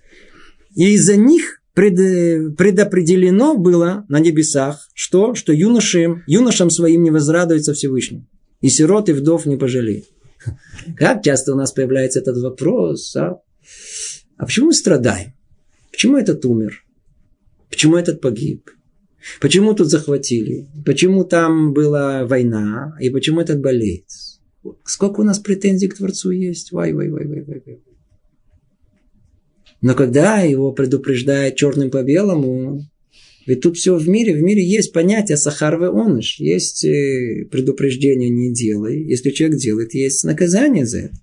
[0.77, 7.73] И из-за них пред, предопределено было на небесах, что, что юношам, юношам своим не возрадуется
[7.73, 8.27] Всевышний.
[8.61, 10.05] И сирот, и вдов не пожалеет.
[10.97, 13.41] Как часто у нас появляется этот вопрос, а?
[14.37, 15.33] А почему мы страдаем?
[15.91, 16.85] Почему этот умер?
[17.71, 18.71] Почему этот погиб?
[19.41, 20.69] Почему тут захватили?
[20.85, 22.97] Почему там была война?
[23.01, 24.05] И почему этот болеет?
[24.85, 26.71] Сколько у нас претензий к Творцу есть?
[26.71, 27.81] Вай, вай, вай, вай, вай.
[29.87, 32.81] Но когда его предупреждает черным по белому,
[33.47, 38.53] ведь тут все в мире, в мире есть понятие сахарвы оныш, есть э, предупреждение не
[38.53, 41.15] делай, если человек делает, есть наказание за это.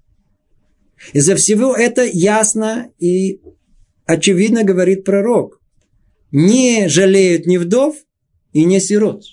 [1.12, 3.42] Из-за всего это ясно и
[4.06, 5.60] очевидно говорит пророк.
[6.32, 7.98] Не жалеют ни вдов
[8.54, 9.26] и не сирот.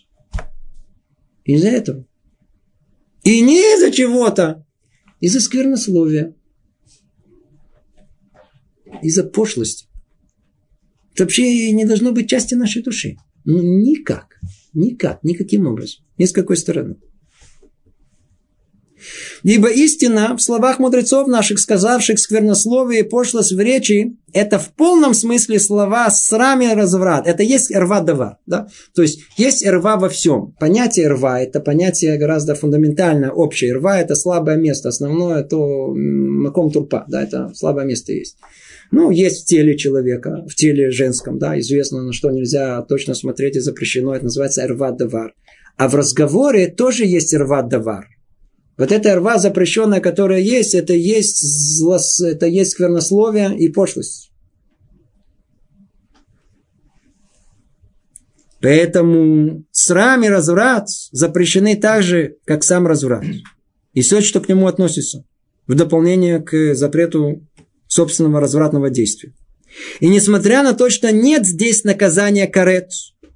[1.44, 2.04] Из-за этого.
[3.22, 4.66] И не из-за чего-то.
[5.20, 6.34] Из-за сквернословия.
[9.02, 9.86] Из-за пошлости.
[11.14, 13.16] Это вообще не должно быть частью нашей души.
[13.44, 14.36] Ну, никак.
[14.72, 15.22] Никак.
[15.24, 16.04] Никаким образом.
[16.18, 16.96] Ни с какой стороны.
[19.42, 25.14] Ибо истина в словах мудрецов наших, сказавших сквернословие и пошлость в речи, это в полном
[25.14, 27.26] смысле слова срам и разврат.
[27.26, 28.38] Это есть рва дава.
[28.46, 28.68] Да?
[28.94, 30.54] То есть есть рва во всем.
[30.60, 33.74] Понятие рва– это понятие гораздо фундаментальное, общее.
[33.74, 34.90] Рва– это слабое место.
[34.90, 37.04] Основное– то маком турпа.
[37.08, 37.22] Да?
[37.22, 38.36] Это слабое место есть.
[38.90, 43.56] Ну, есть в теле человека, в теле женском, да, известно, на что нельзя точно смотреть
[43.56, 45.34] и запрещено, это называется рва давар.
[45.76, 48.08] А в разговоре тоже есть рва давар.
[48.76, 54.30] Вот эта рва запрещенная, которая есть, это есть, злос, это есть сквернословие и пошлость.
[58.60, 63.24] Поэтому срам и разврат запрещены так же, как сам разврат.
[63.94, 65.24] И все, что к нему относится.
[65.66, 67.46] В дополнение к запрету
[67.90, 69.34] собственного развратного действия.
[69.98, 72.90] И несмотря на то, что нет здесь наказания карет,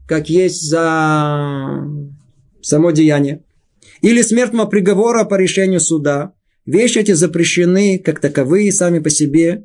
[0.07, 1.85] как есть за
[2.63, 3.43] само деяние,
[4.01, 6.33] или смертного приговора по решению суда.
[6.67, 9.65] Вещи эти запрещены как таковые сами по себе,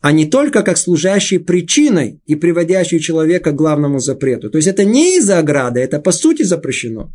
[0.00, 4.50] а не только как служащие причиной и приводящие человека к главному запрету.
[4.50, 7.12] То есть это не из-за ограды, это по сути запрещено.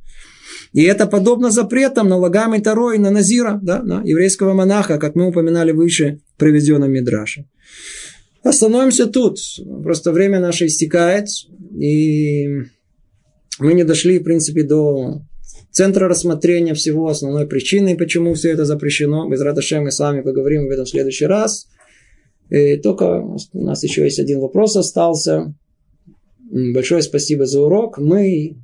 [0.73, 5.27] И это подобно запретам на Лагам и на Назира, да, на еврейского монаха, как мы
[5.27, 7.45] упоминали выше приведенном Мидраше.
[8.43, 9.37] Остановимся тут.
[9.83, 11.27] Просто время наше истекает,
[11.79, 12.47] и
[13.59, 15.21] мы не дошли, в принципе, до
[15.69, 19.29] центра рассмотрения всего, основной причины, почему все это запрещено.
[19.29, 21.67] Без Радашем мы с вами поговорим об этом в следующий раз.
[22.49, 23.21] И только
[23.53, 25.53] у нас еще есть один вопрос остался.
[26.49, 27.99] большое спасибо за урок.
[27.99, 28.57] Мы,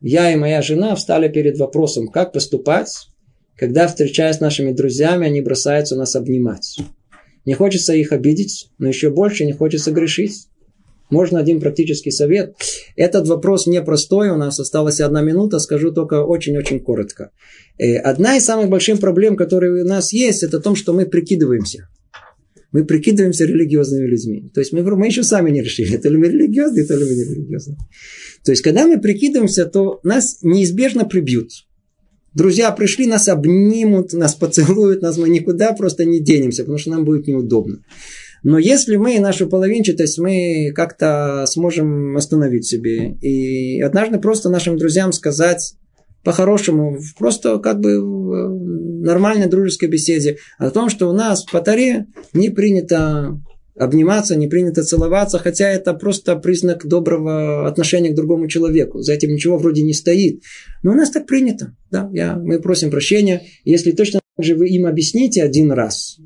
[0.00, 3.08] я и моя жена встали перед вопросом, как поступать,
[3.56, 6.78] когда, встречаясь с нашими друзьями, они бросаются нас обнимать.
[7.46, 10.48] Не хочется их обидеть, но еще больше не хочется грешить.
[11.08, 12.56] Можно один практический совет.
[12.96, 17.30] Этот вопрос непростой, у нас осталась одна минута, скажу только очень-очень коротко.
[17.78, 21.88] Э, одна из самых больших проблем, которые у нас есть, это то, что мы прикидываемся.
[22.72, 24.50] Мы прикидываемся религиозными людьми.
[24.52, 27.14] То есть мы, мы еще сами не решили, то ли мы религиозные, то ли мы
[27.14, 27.78] не религиозные.
[28.44, 31.50] То есть, когда мы прикидываемся, то нас неизбежно прибьют.
[32.36, 37.06] Друзья пришли, нас обнимут, нас поцелуют, нас мы никуда просто не денемся, потому что нам
[37.06, 37.78] будет неудобно.
[38.42, 43.12] Но если мы нашу половинчатость, мы как-то сможем остановить себе.
[43.22, 45.76] И однажды просто нашим друзьям сказать
[46.24, 52.04] по-хорошему, просто как бы в нормальной дружеской беседе о том, что у нас в Таре
[52.34, 53.40] не принято
[53.78, 59.00] обниматься, не принято целоваться, хотя это просто признак доброго отношения к другому человеку.
[59.00, 60.42] За этим ничего вроде не стоит.
[60.82, 61.76] Но у нас так принято.
[61.90, 62.08] Да?
[62.12, 63.42] Я, мы просим прощения.
[63.64, 66.18] Если точно так же вы им объясните один раз,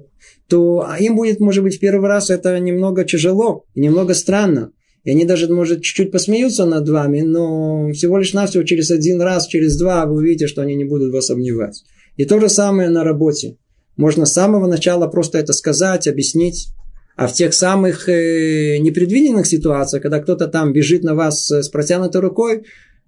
[0.49, 4.73] то им будет, может быть, в первый раз это немного тяжело, немного странно.
[5.03, 9.47] И они даже, может, чуть-чуть посмеются над вами, но всего лишь навсего через один раз,
[9.47, 11.83] через два вы увидите, что они не будут вас обнимать.
[12.17, 13.57] И то же самое на работе.
[13.97, 16.69] Можно с самого начала просто это сказать, объяснить.
[17.17, 22.21] А в тех самых э, непредвиденных ситуациях, когда кто-то там бежит на вас с протянутой
[22.21, 22.65] рукой,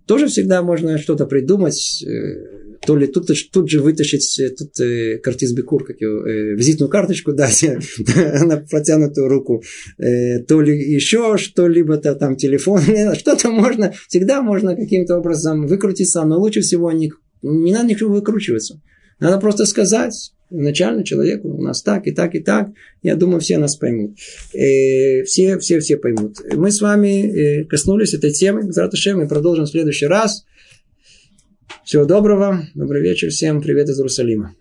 [0.07, 5.19] тоже всегда можно что-то придумать, э, то ли тут, тут же вытащить э, тут, э,
[5.19, 7.65] картиз Бекур, как его, э, визитную карточку дать
[8.45, 9.63] на протянутую руку,
[9.99, 12.81] э, то ли еще что-либо, -то, там телефон,
[13.15, 18.81] что-то можно, всегда можно каким-то образом выкрутиться, но лучше всего не, не надо ничего выкручиваться.
[19.21, 22.71] Надо просто сказать, начально человеку у нас так и так и так.
[23.03, 24.17] Я думаю, все нас поймут.
[24.55, 26.39] Э, все, все, все поймут.
[26.55, 28.73] Мы с вами э, коснулись этой темы.
[28.73, 30.45] Завтра мы продолжим в следующий раз.
[31.85, 32.69] Всего доброго.
[32.75, 33.61] Добрый вечер всем.
[33.61, 34.55] Привет из Иерусалима.